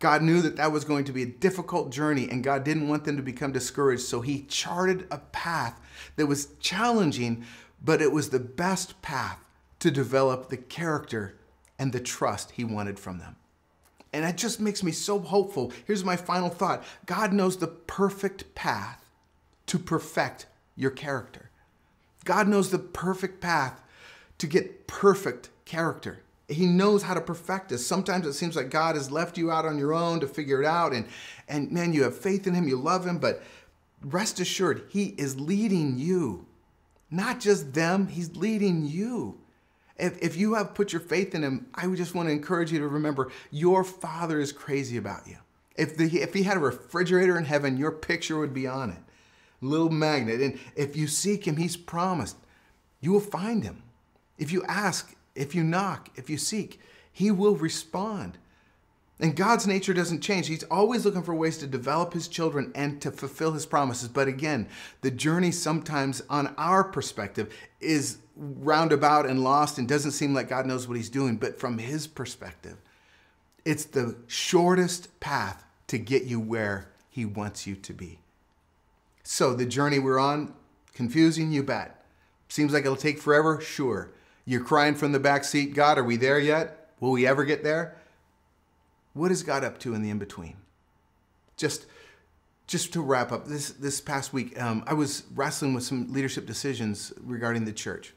God 0.03 0.21
knew 0.21 0.41
that 0.41 0.57
that 0.57 0.73
was 0.73 0.83
going 0.83 1.05
to 1.05 1.13
be 1.13 1.23
a 1.23 1.27
difficult 1.27 1.89
journey 1.89 2.27
and 2.29 2.43
God 2.43 2.65
didn't 2.65 2.89
want 2.89 3.05
them 3.05 3.15
to 3.15 3.23
become 3.23 3.53
discouraged. 3.53 4.01
So 4.01 4.19
he 4.19 4.41
charted 4.41 5.07
a 5.09 5.19
path 5.19 5.79
that 6.17 6.25
was 6.25 6.49
challenging, 6.59 7.45
but 7.81 8.01
it 8.01 8.11
was 8.11 8.29
the 8.29 8.37
best 8.37 9.01
path 9.01 9.39
to 9.79 9.89
develop 9.89 10.49
the 10.49 10.57
character 10.57 11.37
and 11.79 11.93
the 11.93 12.01
trust 12.01 12.51
he 12.51 12.65
wanted 12.65 12.99
from 12.99 13.19
them. 13.19 13.37
And 14.11 14.25
that 14.25 14.35
just 14.35 14.59
makes 14.59 14.83
me 14.83 14.91
so 14.91 15.19
hopeful. 15.19 15.71
Here's 15.85 16.03
my 16.03 16.17
final 16.17 16.49
thought 16.49 16.83
God 17.05 17.31
knows 17.31 17.55
the 17.55 17.67
perfect 17.67 18.53
path 18.55 19.05
to 19.67 19.79
perfect 19.79 20.47
your 20.75 20.91
character. 20.91 21.49
God 22.25 22.49
knows 22.49 22.71
the 22.71 22.79
perfect 22.79 23.39
path 23.39 23.81
to 24.39 24.47
get 24.47 24.85
perfect 24.85 25.49
character. 25.63 26.23
He 26.53 26.65
knows 26.65 27.03
how 27.03 27.13
to 27.13 27.21
perfect 27.21 27.71
us. 27.71 27.85
Sometimes 27.85 28.25
it 28.25 28.33
seems 28.33 28.55
like 28.55 28.69
God 28.69 28.95
has 28.95 29.11
left 29.11 29.37
you 29.37 29.51
out 29.51 29.65
on 29.65 29.77
your 29.77 29.93
own 29.93 30.19
to 30.19 30.27
figure 30.27 30.61
it 30.61 30.65
out. 30.65 30.93
And, 30.93 31.07
and 31.47 31.71
man, 31.71 31.93
you 31.93 32.03
have 32.03 32.17
faith 32.17 32.47
in 32.47 32.53
Him, 32.53 32.67
you 32.67 32.77
love 32.77 33.05
Him, 33.05 33.17
but 33.17 33.43
rest 34.01 34.39
assured, 34.39 34.83
He 34.89 35.07
is 35.17 35.39
leading 35.39 35.97
you. 35.97 36.45
Not 37.09 37.39
just 37.39 37.73
them, 37.73 38.07
He's 38.07 38.35
leading 38.35 38.85
you. 38.85 39.39
If, 39.97 40.21
if 40.21 40.35
you 40.35 40.55
have 40.55 40.73
put 40.73 40.91
your 40.91 41.01
faith 41.01 41.35
in 41.35 41.43
Him, 41.43 41.67
I 41.75 41.87
would 41.87 41.97
just 41.97 42.15
want 42.15 42.27
to 42.27 42.33
encourage 42.33 42.71
you 42.71 42.79
to 42.79 42.87
remember 42.87 43.31
your 43.51 43.83
Father 43.83 44.39
is 44.39 44.51
crazy 44.51 44.97
about 44.97 45.27
you. 45.27 45.37
If, 45.75 45.97
the, 45.97 46.05
if 46.21 46.33
He 46.33 46.43
had 46.43 46.57
a 46.57 46.61
refrigerator 46.61 47.37
in 47.37 47.45
heaven, 47.45 47.77
your 47.77 47.91
picture 47.91 48.39
would 48.39 48.53
be 48.53 48.67
on 48.67 48.89
it. 48.89 48.99
Little 49.61 49.89
magnet. 49.89 50.41
And 50.41 50.59
if 50.75 50.95
you 50.95 51.07
seek 51.07 51.47
Him, 51.47 51.57
He's 51.57 51.77
promised 51.77 52.37
you 53.03 53.11
will 53.11 53.19
find 53.19 53.65
Him. 53.65 53.83
If 54.37 54.53
you 54.53 54.63
ask, 54.63 55.13
if 55.35 55.55
you 55.55 55.63
knock, 55.63 56.09
if 56.15 56.29
you 56.29 56.37
seek, 56.37 56.79
He 57.11 57.31
will 57.31 57.55
respond. 57.55 58.37
And 59.19 59.35
God's 59.35 59.67
nature 59.67 59.93
doesn't 59.93 60.21
change. 60.21 60.47
He's 60.47 60.63
always 60.63 61.05
looking 61.05 61.23
for 61.23 61.35
ways 61.35 61.57
to 61.59 61.67
develop 61.67 62.13
His 62.13 62.27
children 62.27 62.71
and 62.75 63.01
to 63.01 63.11
fulfill 63.11 63.51
His 63.51 63.65
promises. 63.65 64.09
But 64.09 64.27
again, 64.27 64.67
the 65.01 65.11
journey 65.11 65.51
sometimes, 65.51 66.21
on 66.29 66.53
our 66.57 66.83
perspective, 66.83 67.53
is 67.79 68.17
roundabout 68.35 69.25
and 69.25 69.43
lost 69.43 69.77
and 69.77 69.87
doesn't 69.87 70.11
seem 70.11 70.33
like 70.33 70.49
God 70.49 70.65
knows 70.65 70.87
what 70.87 70.97
He's 70.97 71.09
doing. 71.09 71.37
But 71.37 71.59
from 71.59 71.77
His 71.77 72.07
perspective, 72.07 72.77
it's 73.63 73.85
the 73.85 74.17
shortest 74.27 75.19
path 75.19 75.63
to 75.87 75.97
get 75.97 76.23
you 76.23 76.39
where 76.39 76.89
He 77.09 77.23
wants 77.23 77.67
you 77.67 77.75
to 77.75 77.93
be. 77.93 78.19
So, 79.23 79.53
the 79.53 79.65
journey 79.65 79.99
we're 79.99 80.19
on, 80.19 80.53
confusing, 80.93 81.51
you 81.51 81.63
bet. 81.63 82.03
Seems 82.49 82.73
like 82.73 82.83
it'll 82.83 82.97
take 82.97 83.19
forever? 83.19 83.61
Sure. 83.61 84.11
You're 84.45 84.63
crying 84.63 84.95
from 84.95 85.11
the 85.11 85.19
back 85.19 85.43
seat, 85.43 85.73
God, 85.73 85.97
are 85.97 86.03
we 86.03 86.17
there 86.17 86.39
yet? 86.39 86.91
Will 86.99 87.11
we 87.11 87.25
ever 87.25 87.45
get 87.45 87.63
there? 87.63 87.95
What 89.13 89.31
is 89.31 89.43
God 89.43 89.63
up 89.63 89.79
to 89.79 89.93
in 89.93 90.01
the 90.01 90.09
in 90.09 90.19
between? 90.19 90.57
Just, 91.55 91.85
just 92.67 92.93
to 92.93 93.01
wrap 93.01 93.31
up, 93.31 93.45
this 93.45 93.71
this 93.71 94.01
past 94.01 94.33
week, 94.33 94.59
um, 94.61 94.83
I 94.87 94.93
was 94.93 95.23
wrestling 95.35 95.73
with 95.73 95.83
some 95.83 96.11
leadership 96.11 96.45
decisions 96.45 97.13
regarding 97.21 97.65
the 97.65 97.73
church, 97.73 98.13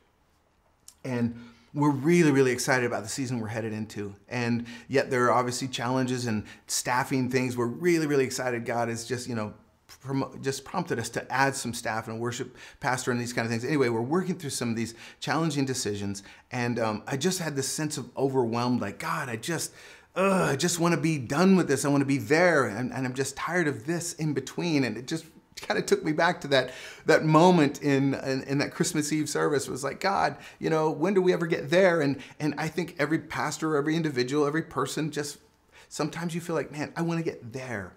and 1.05 1.39
we're 1.75 1.91
really, 1.91 2.31
really 2.31 2.53
excited 2.53 2.87
about 2.87 3.03
the 3.03 3.09
season 3.09 3.39
we're 3.39 3.49
headed 3.49 3.75
into. 3.75 4.15
And 4.31 4.67
yet 4.89 5.11
there 5.11 5.27
are 5.27 5.33
obviously 5.33 5.69
challenges 5.69 6.27
and 6.27 6.45
staffing 6.67 7.29
things. 7.29 7.55
We're 7.55 7.67
really, 7.67 8.07
really 8.07 8.25
excited. 8.25 8.65
God 8.65 8.89
is 8.89 9.05
just, 9.05 9.29
you 9.29 9.35
know, 9.35 9.53
just 10.41 10.65
prompted 10.65 10.99
us 10.99 11.09
to 11.11 11.33
add 11.33 11.55
some 11.55 11.75
staff 11.75 12.09
and 12.09 12.21
worship 12.21 12.57
pastor 12.81 13.11
and 13.11 13.21
these 13.21 13.33
kind 13.33 13.47
of 13.47 13.51
things. 13.51 13.65
Anyway, 13.65 13.89
we're 13.89 14.01
working 14.01 14.39
through 14.39 14.51
some 14.51 14.71
of 14.71 14.77
these 14.77 14.95
challenging 15.21 15.65
decisions. 15.65 16.23
And 16.51 16.79
um, 16.79 17.03
I 17.07 17.17
just 17.17 17.39
had 17.39 17.57
this 17.57 17.69
sense 17.69 17.99
of 17.99 18.11
overwhelmed, 18.17 18.81
like, 18.81 18.99
God, 18.99 19.29
I 19.29 19.37
just, 19.37 19.73
ugh, 20.15 20.51
I 20.51 20.57
just 20.57 20.81
want 20.81 20.95
to 20.95 21.01
be 21.01 21.19
done 21.19 21.57
with 21.57 21.69
this. 21.69 21.85
I 21.85 21.89
want 21.89 22.03
to 22.03 22.07
be 22.07 22.19
there. 22.19 22.67
And, 22.67 22.93
and 22.93 23.07
I'm 23.07 23.15
just 23.15 23.37
tired 23.37 23.69
of 23.69 23.87
this 23.87 24.13
in 24.15 24.35
between. 24.35 24.85
And 24.85 24.97
it 24.97 25.07
just 25.07 25.27
kind 25.57 25.79
of 25.79 25.87
took 25.87 26.05
me 26.05 26.13
back 26.13 26.41
to 26.43 26.49
that 26.49 26.71
that 27.07 27.25
moment 27.25 27.81
in, 27.83 28.15
in, 28.15 28.43
in 28.43 28.59
that 28.59 28.73
Christmas 28.73 29.13
Eve 29.13 29.29
service. 29.29 29.69
Was 29.69 29.83
like 29.83 30.01
God, 30.01 30.37
you 30.59 30.69
know, 30.69 30.91
when 30.91 31.15
do 31.15 31.23
we 31.23 31.33
ever 31.33 31.47
get 31.47 31.71
there? 31.71 32.03
And 32.03 32.21
and 32.39 32.55
I 32.59 32.69
think 32.69 32.95
every 32.99 33.19
pastor, 33.19 33.77
every 33.77 33.97
individual, 33.97 34.47
every 34.47 34.63
person 34.63 35.11
just 35.11 35.39
sometimes 35.89 36.35
you 36.35 36.41
feel 36.41 36.55
like, 36.57 36.71
man, 36.71 36.93
I 36.97 37.03
want 37.03 37.19
to 37.19 37.25
get 37.25 37.53
there. 37.53 37.95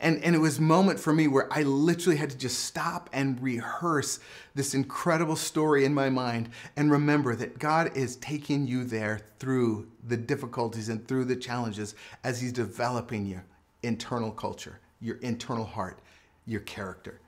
And, 0.00 0.22
and 0.22 0.34
it 0.34 0.38
was 0.38 0.58
a 0.58 0.62
moment 0.62 0.98
for 0.98 1.12
me 1.12 1.28
where 1.28 1.50
I 1.52 1.62
literally 1.62 2.18
had 2.18 2.30
to 2.30 2.36
just 2.36 2.64
stop 2.64 3.08
and 3.12 3.40
rehearse 3.40 4.18
this 4.54 4.74
incredible 4.74 5.36
story 5.36 5.84
in 5.84 5.94
my 5.94 6.10
mind 6.10 6.50
and 6.76 6.90
remember 6.90 7.34
that 7.36 7.58
God 7.58 7.96
is 7.96 8.16
taking 8.16 8.66
you 8.66 8.84
there 8.84 9.20
through 9.38 9.88
the 10.06 10.16
difficulties 10.16 10.88
and 10.88 11.06
through 11.06 11.24
the 11.26 11.36
challenges 11.36 11.94
as 12.22 12.40
He's 12.40 12.52
developing 12.52 13.24
your 13.24 13.44
internal 13.82 14.30
culture, 14.30 14.80
your 15.00 15.16
internal 15.16 15.64
heart, 15.64 16.00
your 16.44 16.60
character. 16.60 17.20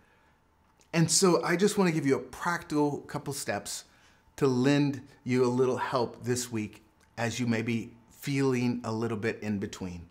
And 0.93 1.11
so 1.11 1.43
I 1.45 1.57
just 1.57 1.79
want 1.79 1.89
to 1.89 1.95
give 1.95 2.07
you 2.07 2.17
a 2.17 2.21
practical 2.21 2.99
couple 3.01 3.33
steps 3.33 3.85
to 4.37 4.47
lend 4.47 5.01
you 5.25 5.45
a 5.45 5.49
little 5.49 5.77
help 5.77 6.23
this 6.25 6.51
week 6.51 6.83
as 7.17 7.41
you 7.41 7.47
may 7.47 7.63
be 7.63 7.93
feeling 8.11 8.81
a 8.85 8.93
little 8.93 9.17
bit 9.17 9.39
in 9.43 9.59
between. 9.59 10.07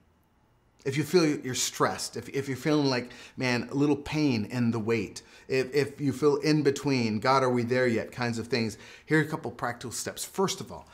If 0.86 0.98
you 0.98 1.04
feel 1.04 1.26
you're 1.26 1.56
stressed, 1.56 2.16
if, 2.16 2.30
if 2.30 2.48
you're 2.48 2.56
feeling 2.56 2.86
like, 2.86 3.12
man, 3.38 3.68
a 3.72 3.74
little 3.74 3.96
pain 3.96 4.46
in 4.46 4.70
the 4.70 4.80
wait, 4.80 5.24
if, 5.48 5.74
if 5.74 6.00
you 6.00 6.14
feel 6.14 6.38
in 6.38 6.62
between, 6.62 7.20
God, 7.20 7.42
are 7.42 7.50
we 7.50 7.64
there 7.64 7.88
yet, 7.88 8.12
kinds 8.12 8.38
of 8.38 8.48
things, 8.48 8.78
here 9.08 9.20
are 9.20 9.24
a 9.24 9.28
couple 9.28 9.50
practical 9.50 9.92
steps. 9.92 10.24
First 10.24 10.62
of 10.62 10.72
all, 10.72 10.88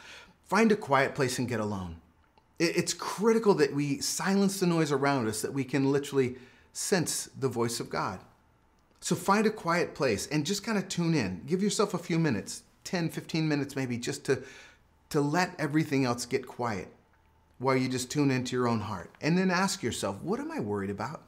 find 0.46 0.72
a 0.72 0.78
quiet 0.78 1.14
place 1.14 1.40
and 1.40 1.48
get 1.48 1.60
alone. 1.60 1.98
It, 2.58 2.78
it's 2.78 2.94
critical 2.94 3.54
that 3.56 3.74
we 3.74 4.00
silence 4.00 4.62
the 4.62 4.66
noise 4.66 4.94
around 4.94 5.28
us, 5.28 5.42
that 5.42 5.54
we 5.54 5.66
can 5.66 5.92
literally 5.92 6.38
sense 6.72 7.30
the 7.38 7.50
voice 7.50 7.82
of 7.82 7.90
God. 7.90 8.22
So 9.02 9.16
find 9.16 9.46
a 9.46 9.52
quiet 9.52 9.94
place 9.94 10.28
and 10.28 10.46
just 10.46 10.64
kind 10.64 10.78
of 10.78 10.88
tune 10.88 11.16
in. 11.16 11.42
Give 11.48 11.62
yourself 11.62 11.94
a 11.94 11.98
few 11.98 12.18
minutes, 12.18 12.64
10, 12.86 13.10
15 13.10 13.46
minutes 13.46 13.76
maybe, 13.76 13.98
just 13.98 14.24
to, 14.26 14.42
to 15.10 15.20
let 15.20 15.54
everything 15.60 16.06
else 16.06 16.26
get 16.26 16.48
quiet 16.48 16.88
while 17.62 17.76
you 17.76 17.88
just 17.88 18.10
tune 18.10 18.32
into 18.32 18.56
your 18.56 18.68
own 18.68 18.80
heart. 18.80 19.12
And 19.22 19.38
then 19.38 19.52
ask 19.52 19.84
yourself, 19.84 20.20
what 20.22 20.40
am 20.40 20.52
I 20.52 20.60
worried 20.60 20.90
about? 20.90 21.22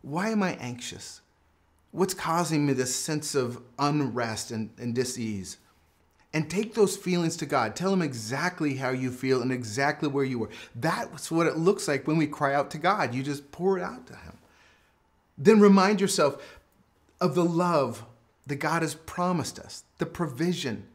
Why 0.00 0.30
am 0.30 0.42
I 0.42 0.54
anxious? 0.54 1.20
What's 1.90 2.14
causing 2.14 2.66
me 2.66 2.72
this 2.72 2.94
sense 2.94 3.34
of 3.34 3.62
unrest 3.78 4.50
and, 4.50 4.70
and 4.78 4.94
dis-ease? 4.94 5.58
And 6.32 6.50
take 6.50 6.74
those 6.74 6.96
feelings 6.96 7.36
to 7.38 7.46
God. 7.46 7.76
Tell 7.76 7.92
Him 7.92 8.02
exactly 8.02 8.76
how 8.76 8.90
you 8.90 9.10
feel 9.10 9.42
and 9.42 9.52
exactly 9.52 10.08
where 10.08 10.24
you 10.24 10.42
are. 10.44 10.50
That's 10.74 11.30
what 11.30 11.46
it 11.46 11.56
looks 11.56 11.86
like 11.86 12.06
when 12.06 12.16
we 12.16 12.26
cry 12.26 12.54
out 12.54 12.70
to 12.72 12.78
God. 12.78 13.14
You 13.14 13.22
just 13.22 13.50
pour 13.52 13.78
it 13.78 13.82
out 13.82 14.06
to 14.06 14.16
Him. 14.16 14.38
Then 15.36 15.60
remind 15.60 16.00
yourself 16.00 16.58
of 17.20 17.34
the 17.34 17.44
love 17.44 18.04
that 18.46 18.56
God 18.56 18.82
has 18.82 18.94
promised 18.94 19.58
us, 19.58 19.84
the 19.98 20.06
provision, 20.06 20.86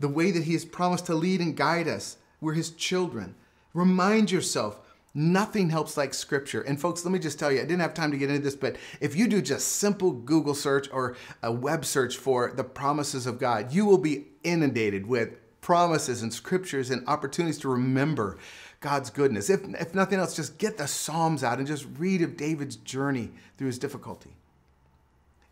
the 0.00 0.08
way 0.08 0.32
that 0.32 0.44
He 0.44 0.54
has 0.54 0.64
promised 0.64 1.06
to 1.06 1.14
lead 1.14 1.40
and 1.40 1.56
guide 1.56 1.86
us. 1.86 2.16
We're 2.40 2.54
His 2.54 2.70
children. 2.70 3.36
Remind 3.74 4.30
yourself, 4.30 4.80
nothing 5.14 5.70
helps 5.70 5.96
like 5.96 6.14
Scripture. 6.14 6.62
And 6.62 6.80
folks, 6.80 7.04
let 7.04 7.12
me 7.12 7.18
just 7.18 7.38
tell 7.38 7.50
you, 7.50 7.58
I 7.58 7.64
didn't 7.64 7.80
have 7.80 7.94
time 7.94 8.10
to 8.10 8.18
get 8.18 8.30
into 8.30 8.42
this, 8.42 8.56
but 8.56 8.76
if 9.00 9.16
you 9.16 9.28
do 9.28 9.42
just 9.42 9.68
simple 9.68 10.12
Google 10.12 10.54
search 10.54 10.88
or 10.92 11.16
a 11.42 11.52
web 11.52 11.84
search 11.84 12.16
for 12.16 12.52
the 12.54 12.64
promises 12.64 13.26
of 13.26 13.38
God, 13.38 13.72
you 13.72 13.84
will 13.84 13.98
be 13.98 14.26
inundated 14.42 15.06
with 15.06 15.38
promises 15.60 16.22
and 16.22 16.32
scriptures 16.32 16.90
and 16.90 17.06
opportunities 17.08 17.58
to 17.58 17.68
remember 17.68 18.36
God's 18.80 19.10
goodness. 19.10 19.48
If, 19.48 19.62
if 19.80 19.94
nothing 19.94 20.18
else, 20.18 20.34
just 20.34 20.58
get 20.58 20.76
the 20.76 20.88
Psalms 20.88 21.44
out 21.44 21.58
and 21.58 21.66
just 21.66 21.86
read 21.98 22.20
of 22.20 22.36
David's 22.36 22.76
journey 22.76 23.30
through 23.56 23.68
his 23.68 23.78
difficulty. 23.78 24.36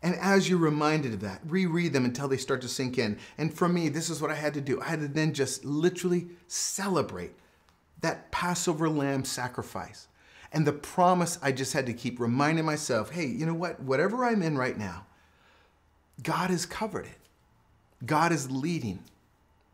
And 0.03 0.15
as 0.15 0.49
you're 0.49 0.59
reminded 0.59 1.13
of 1.13 1.21
that, 1.21 1.41
reread 1.45 1.93
them 1.93 2.05
until 2.05 2.27
they 2.27 2.37
start 2.37 2.61
to 2.61 2.67
sink 2.67 2.97
in. 2.97 3.19
And 3.37 3.53
for 3.53 3.69
me, 3.69 3.87
this 3.87 4.09
is 4.09 4.21
what 4.21 4.31
I 4.31 4.35
had 4.35 4.53
to 4.55 4.61
do. 4.61 4.81
I 4.81 4.85
had 4.85 4.99
to 4.99 5.07
then 5.07 5.33
just 5.33 5.63
literally 5.63 6.27
celebrate 6.47 7.33
that 8.01 8.31
Passover 8.31 8.89
lamb 8.89 9.23
sacrifice 9.23 10.07
and 10.51 10.65
the 10.65 10.73
promise 10.73 11.39
I 11.41 11.51
just 11.51 11.73
had 11.73 11.85
to 11.85 11.93
keep 11.93 12.19
reminding 12.19 12.65
myself 12.65 13.11
hey, 13.11 13.25
you 13.25 13.45
know 13.45 13.53
what? 13.53 13.79
Whatever 13.79 14.25
I'm 14.25 14.41
in 14.41 14.57
right 14.57 14.77
now, 14.77 15.05
God 16.21 16.49
has 16.49 16.65
covered 16.65 17.05
it. 17.05 17.17
God 18.05 18.31
is 18.31 18.51
leading. 18.51 19.03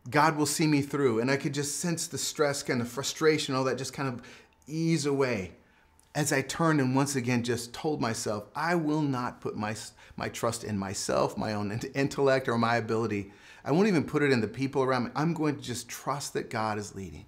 God 0.09 0.37
will 0.37 0.45
see 0.45 0.67
me 0.67 0.81
through. 0.81 1.19
And 1.19 1.29
I 1.29 1.37
could 1.37 1.53
just 1.53 1.79
sense 1.79 2.07
the 2.07 2.17
stress, 2.17 2.63
kind 2.63 2.81
of 2.81 2.87
frustration, 2.87 3.55
all 3.55 3.63
that 3.65 3.77
just 3.77 3.93
kind 3.93 4.09
of 4.09 4.21
ease 4.67 5.05
away 5.05 5.53
as 6.17 6.33
I 6.33 6.41
turned 6.41 6.81
and 6.81 6.95
once 6.95 7.15
again 7.15 7.43
just 7.43 7.75
told 7.75 8.01
myself, 8.01 8.45
I 8.55 8.73
will 8.73 9.03
not 9.03 9.39
put 9.39 9.55
my, 9.55 9.75
my 10.15 10.29
trust 10.29 10.63
in 10.63 10.75
myself, 10.75 11.37
my 11.37 11.53
own 11.53 11.79
intellect, 11.93 12.47
or 12.47 12.57
my 12.57 12.77
ability. 12.77 13.31
I 13.63 13.71
won't 13.71 13.87
even 13.87 14.03
put 14.03 14.23
it 14.23 14.31
in 14.31 14.41
the 14.41 14.47
people 14.47 14.81
around 14.81 15.03
me. 15.03 15.11
I'm 15.15 15.35
going 15.35 15.57
to 15.57 15.61
just 15.61 15.87
trust 15.87 16.33
that 16.33 16.49
God 16.49 16.79
is 16.79 16.95
leading. 16.95 17.25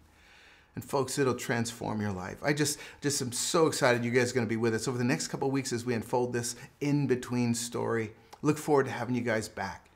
And 0.79 0.89
folks, 0.89 1.19
it'll 1.19 1.35
transform 1.35 1.99
your 1.99 2.13
life. 2.13 2.37
I 2.41 2.53
just, 2.53 2.79
just 3.01 3.21
am 3.21 3.33
so 3.33 3.67
excited 3.67 4.05
you 4.05 4.11
guys 4.11 4.31
are 4.31 4.33
going 4.33 4.45
to 4.45 4.49
be 4.49 4.55
with 4.55 4.73
us 4.73 4.87
over 4.87 4.97
the 4.97 5.03
next 5.03 5.27
couple 5.27 5.51
weeks 5.51 5.73
as 5.73 5.83
we 5.83 5.93
unfold 5.93 6.31
this 6.31 6.55
in-between 6.79 7.53
story. 7.53 8.13
Look 8.41 8.57
forward 8.57 8.85
to 8.85 8.91
having 8.93 9.13
you 9.13 9.19
guys 9.19 9.49
back. 9.49 9.89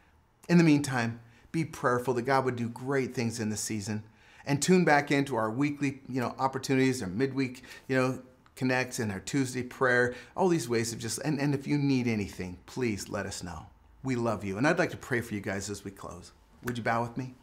In 0.49 0.57
the 0.57 0.63
meantime, 0.65 1.21
be 1.53 1.63
prayerful 1.63 2.15
that 2.15 2.23
God 2.23 2.43
would 2.43 2.57
do 2.57 2.67
great 2.67 3.15
things 3.15 3.39
in 3.39 3.49
this 3.49 3.61
season. 3.61 4.03
And 4.45 4.61
tune 4.61 4.83
back 4.83 5.09
into 5.09 5.37
our 5.37 5.49
weekly, 5.49 6.01
you 6.09 6.19
know, 6.19 6.35
opportunities, 6.37 7.01
our 7.01 7.07
midweek, 7.07 7.63
you 7.87 7.95
know, 7.95 8.21
connects 8.57 8.99
and 8.99 9.09
our 9.09 9.21
Tuesday 9.21 9.63
prayer, 9.63 10.15
all 10.35 10.49
these 10.49 10.67
ways 10.67 10.91
of 10.91 10.99
just, 10.99 11.17
and, 11.19 11.39
and 11.39 11.55
if 11.55 11.65
you 11.65 11.77
need 11.77 12.07
anything, 12.07 12.57
please 12.65 13.07
let 13.07 13.25
us 13.25 13.41
know. 13.41 13.67
We 14.03 14.17
love 14.17 14.43
you. 14.43 14.57
And 14.57 14.67
I'd 14.67 14.79
like 14.79 14.91
to 14.91 14.97
pray 14.97 15.21
for 15.21 15.33
you 15.33 15.39
guys 15.39 15.69
as 15.69 15.85
we 15.85 15.91
close. 15.91 16.33
Would 16.65 16.77
you 16.77 16.83
bow 16.83 17.03
with 17.03 17.15
me? 17.15 17.35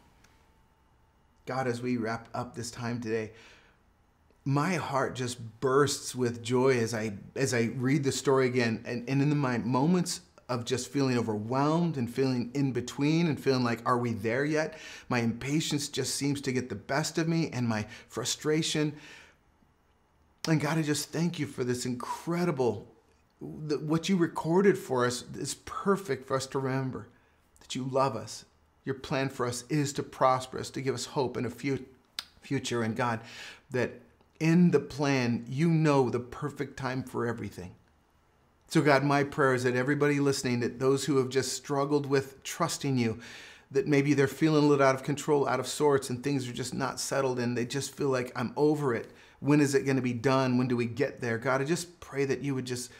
God, 1.45 1.67
as 1.67 1.81
we 1.81 1.97
wrap 1.97 2.29
up 2.33 2.55
this 2.55 2.71
time 2.71 3.01
today, 3.01 3.31
my 4.45 4.75
heart 4.75 5.15
just 5.15 5.37
bursts 5.59 6.15
with 6.15 6.41
joy 6.43 6.77
as 6.79 6.93
I 6.93 7.13
as 7.35 7.53
I 7.53 7.71
read 7.75 8.03
the 8.03 8.11
story 8.11 8.47
again. 8.47 8.83
And, 8.85 9.07
and 9.07 9.21
in 9.21 9.37
my 9.37 9.57
moments 9.59 10.21
of 10.49 10.65
just 10.65 10.89
feeling 10.89 11.17
overwhelmed 11.17 11.95
and 11.95 12.13
feeling 12.13 12.51
in 12.53 12.73
between 12.73 13.27
and 13.27 13.39
feeling 13.39 13.63
like, 13.63 13.81
are 13.85 13.97
we 13.97 14.11
there 14.11 14.43
yet? 14.43 14.77
My 15.07 15.19
impatience 15.19 15.87
just 15.87 16.15
seems 16.15 16.41
to 16.41 16.51
get 16.51 16.67
the 16.67 16.75
best 16.75 17.17
of 17.17 17.27
me 17.27 17.49
and 17.53 17.67
my 17.67 17.85
frustration. 18.09 18.93
And 20.47 20.59
God, 20.59 20.77
I 20.77 20.81
just 20.81 21.09
thank 21.09 21.39
you 21.39 21.45
for 21.45 21.63
this 21.63 21.85
incredible, 21.85 22.85
what 23.39 24.09
you 24.09 24.17
recorded 24.17 24.77
for 24.77 25.05
us 25.05 25.23
is 25.35 25.53
perfect 25.63 26.27
for 26.27 26.35
us 26.35 26.47
to 26.47 26.59
remember 26.59 27.07
that 27.61 27.73
you 27.73 27.85
love 27.85 28.17
us. 28.17 28.43
Your 28.83 28.95
plan 28.95 29.29
for 29.29 29.45
us 29.45 29.63
is 29.69 29.93
to 29.93 30.03
prosper 30.03 30.59
us, 30.59 30.69
to 30.71 30.81
give 30.81 30.95
us 30.95 31.05
hope 31.05 31.37
and 31.37 31.45
a 31.45 31.79
future. 32.41 32.83
And 32.83 32.95
God, 32.95 33.19
that 33.69 34.01
in 34.39 34.71
the 34.71 34.79
plan, 34.79 35.45
you 35.47 35.69
know 35.69 36.09
the 36.09 36.19
perfect 36.19 36.77
time 36.77 37.03
for 37.03 37.27
everything. 37.27 37.75
So, 38.67 38.81
God, 38.81 39.03
my 39.03 39.23
prayer 39.23 39.53
is 39.53 39.63
that 39.65 39.75
everybody 39.75 40.19
listening, 40.19 40.61
that 40.61 40.79
those 40.79 41.05
who 41.05 41.17
have 41.17 41.29
just 41.29 41.53
struggled 41.53 42.05
with 42.05 42.41
trusting 42.41 42.97
you, 42.97 43.19
that 43.69 43.87
maybe 43.87 44.13
they're 44.13 44.27
feeling 44.27 44.63
a 44.63 44.67
little 44.67 44.85
out 44.85 44.95
of 44.95 45.03
control, 45.03 45.47
out 45.47 45.59
of 45.59 45.67
sorts, 45.67 46.09
and 46.09 46.23
things 46.23 46.47
are 46.47 46.53
just 46.53 46.73
not 46.73 46.99
settled, 46.99 47.37
and 47.37 47.57
they 47.57 47.65
just 47.65 47.95
feel 47.95 48.09
like, 48.09 48.31
I'm 48.35 48.53
over 48.55 48.95
it. 48.95 49.11
When 49.41 49.59
is 49.59 49.75
it 49.75 49.85
going 49.85 49.97
to 49.97 50.01
be 50.01 50.13
done? 50.13 50.57
When 50.57 50.67
do 50.67 50.77
we 50.77 50.85
get 50.85 51.19
there? 51.19 51.37
God, 51.37 51.61
I 51.61 51.65
just 51.65 51.99
pray 51.99 52.25
that 52.25 52.41
you 52.41 52.55
would 52.55 52.65
just 52.65 52.91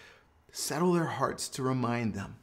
settle 0.51 0.93
their 0.93 1.05
hearts 1.05 1.47
to 1.49 1.63
remind 1.63 2.13
them 2.13 2.36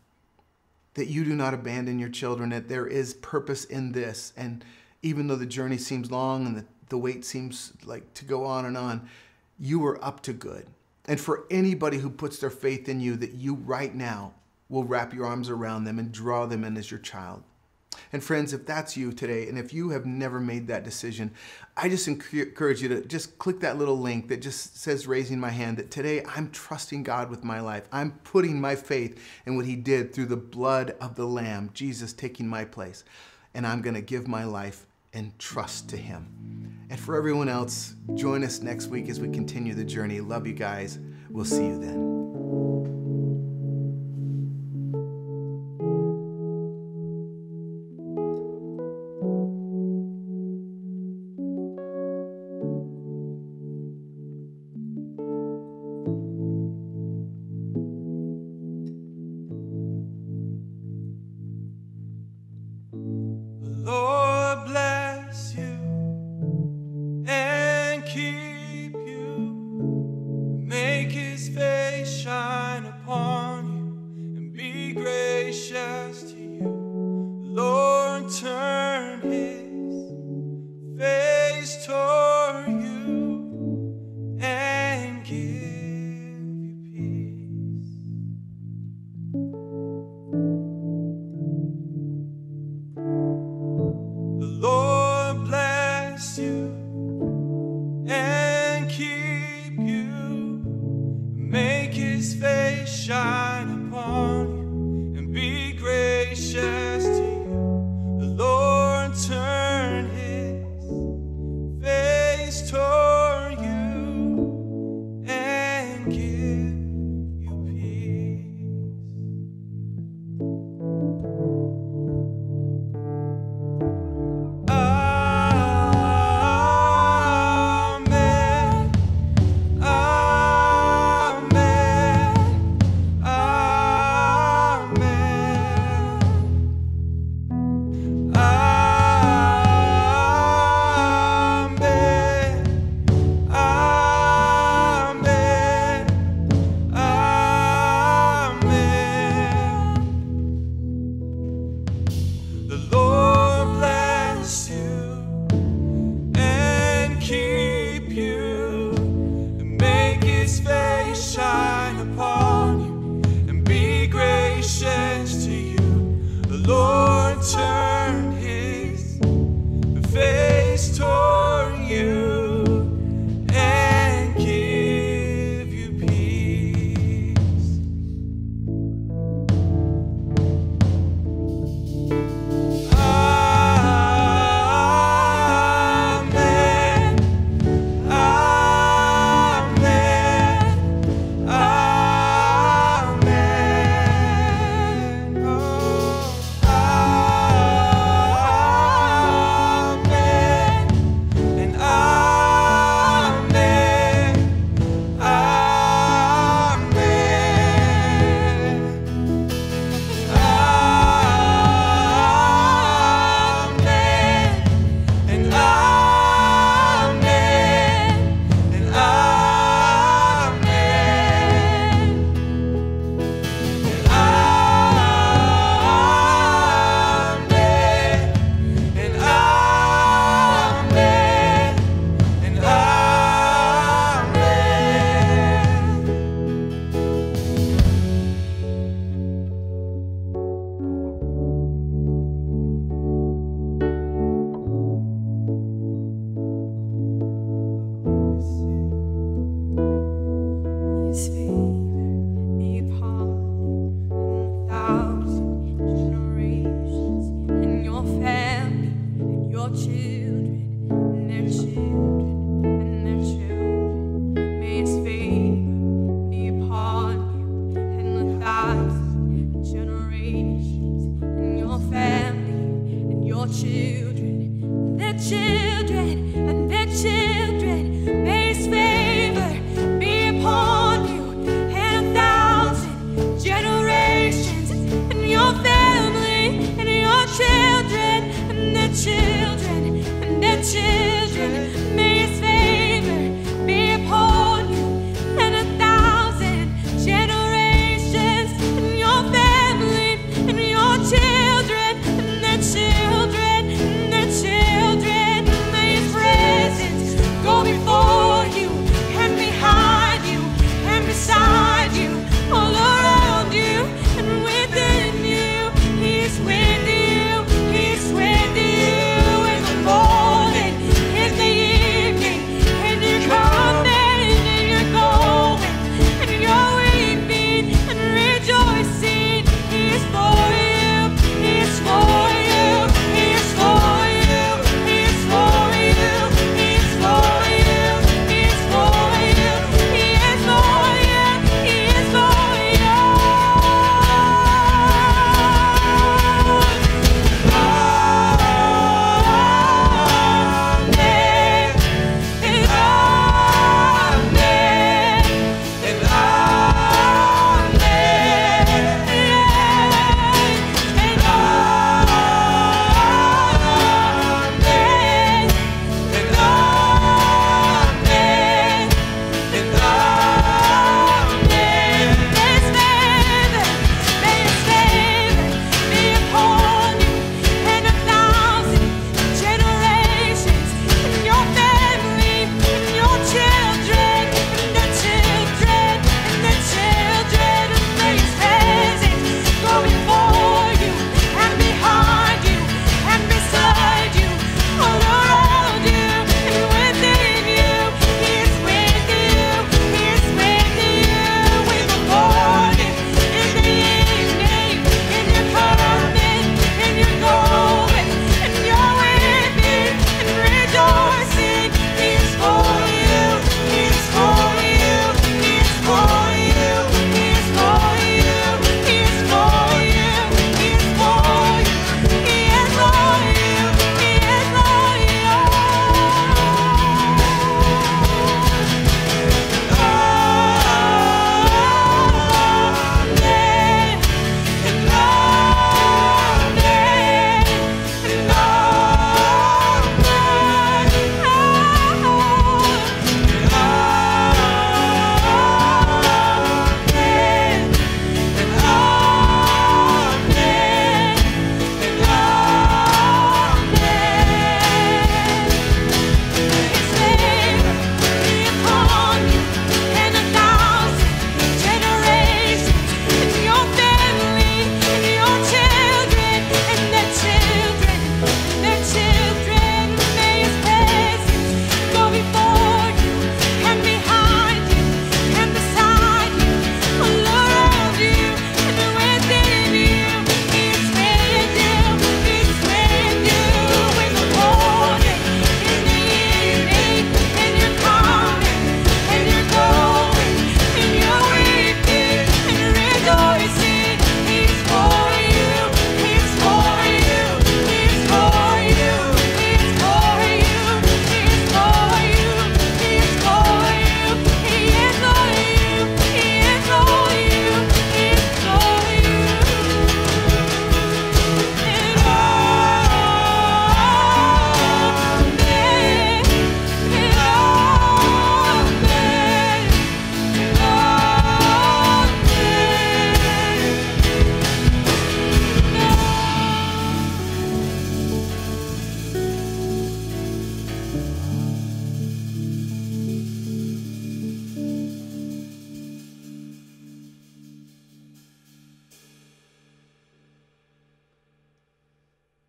that 0.99 1.09
you 1.09 1.25
do 1.25 1.35
not 1.35 1.55
abandon 1.55 1.99
your 1.99 2.09
children, 2.09 2.51
that 2.51 2.69
there 2.69 2.87
is 2.87 3.15
purpose 3.15 3.65
in 3.65 3.93
this. 3.93 4.33
And 4.37 4.65
even 5.01 5.29
though 5.29 5.37
the 5.37 5.47
journey 5.47 5.79
seems 5.79 6.11
long 6.11 6.45
and 6.45 6.57
the, 6.57 6.65
the 6.89 6.99
wait 6.99 7.25
seems 7.25 7.73
like 7.85 8.13
to 8.15 8.25
go 8.25 8.45
on 8.45 8.67
and 8.67 8.77
on, 8.77 9.09
you 9.61 9.85
are 9.87 10.05
up 10.05 10.23
to 10.25 10.33
good. 10.33 10.67
And 11.07 11.21
for 11.21 11.47
anybody 11.51 11.99
who 11.99 12.11
puts 12.11 12.39
their 12.39 12.51
faith 12.51 12.89
in 12.89 13.01
you, 13.01 13.17
that 13.17 13.33
you 13.33 13.55
right 13.55 13.95
now 13.95 14.35
will 14.69 14.85
wrap 14.85 15.15
your 15.15 15.25
arms 15.25 15.49
around 15.49 15.85
them 15.85 15.99
and 15.99 16.13
draw 16.13 16.47
them 16.47 16.65
in 16.65 16.77
as 16.77 16.91
your 16.91 17.01
child. 17.01 17.45
And 18.13 18.23
friends, 18.23 18.53
if 18.53 18.67
that's 18.67 18.97
you 18.97 19.13
today, 19.13 19.49
and 19.49 19.59
if 19.59 19.73
you 19.73 19.91
have 19.91 20.07
never 20.07 20.41
made 20.41 20.67
that 20.69 20.85
decision, 20.85 21.33
I 21.77 21.89
just 21.89 22.09
encourage 22.09 22.83
you 22.83 22.89
to 22.89 23.05
just 23.05 23.39
click 23.39 23.61
that 23.61 23.79
little 23.79 23.99
link 23.99 24.29
that 24.29 24.43
just 24.43 24.79
says 24.79 25.07
raising 25.07 25.39
my 25.39 25.51
hand 25.51 25.77
that 25.77 25.91
today 25.91 26.25
I'm 26.25 26.51
trusting 26.51 27.03
God 27.03 27.31
with 27.31 27.45
my 27.45 27.61
life. 27.61 27.85
I'm 27.93 28.13
putting 28.25 28.61
my 28.61 28.75
faith 28.77 29.23
in 29.47 29.57
what 29.57 29.67
he 29.67 29.77
did 29.77 30.13
through 30.13 30.27
the 30.27 30.37
blood 30.37 30.95
of 31.01 31.15
the 31.15 31.27
lamb, 31.27 31.71
Jesus 31.75 32.13
taking 32.13 32.49
my 32.49 32.65
place. 32.65 33.05
And 33.55 33.67
I'm 33.67 33.83
going 33.83 33.95
to 33.95 34.03
give 34.03 34.29
my 34.29 34.45
life 34.45 34.87
and 35.13 35.37
trust 35.39 35.89
to 35.91 35.97
Him. 35.97 36.87
And 36.91 36.99
for 36.99 37.17
everyone 37.17 37.49
else, 37.49 37.95
join 38.15 38.45
us 38.45 38.61
next 38.63 38.87
week 38.87 39.09
as 39.09 39.21
we 39.21 39.29
continue 39.29 39.75
the 39.75 39.85
journey. 39.85 40.21
Love 40.21 40.47
you 40.47 40.55
guys. 40.55 40.99
We'll 41.31 41.45
see 41.45 41.67
you 41.67 41.79
then. 41.79 42.28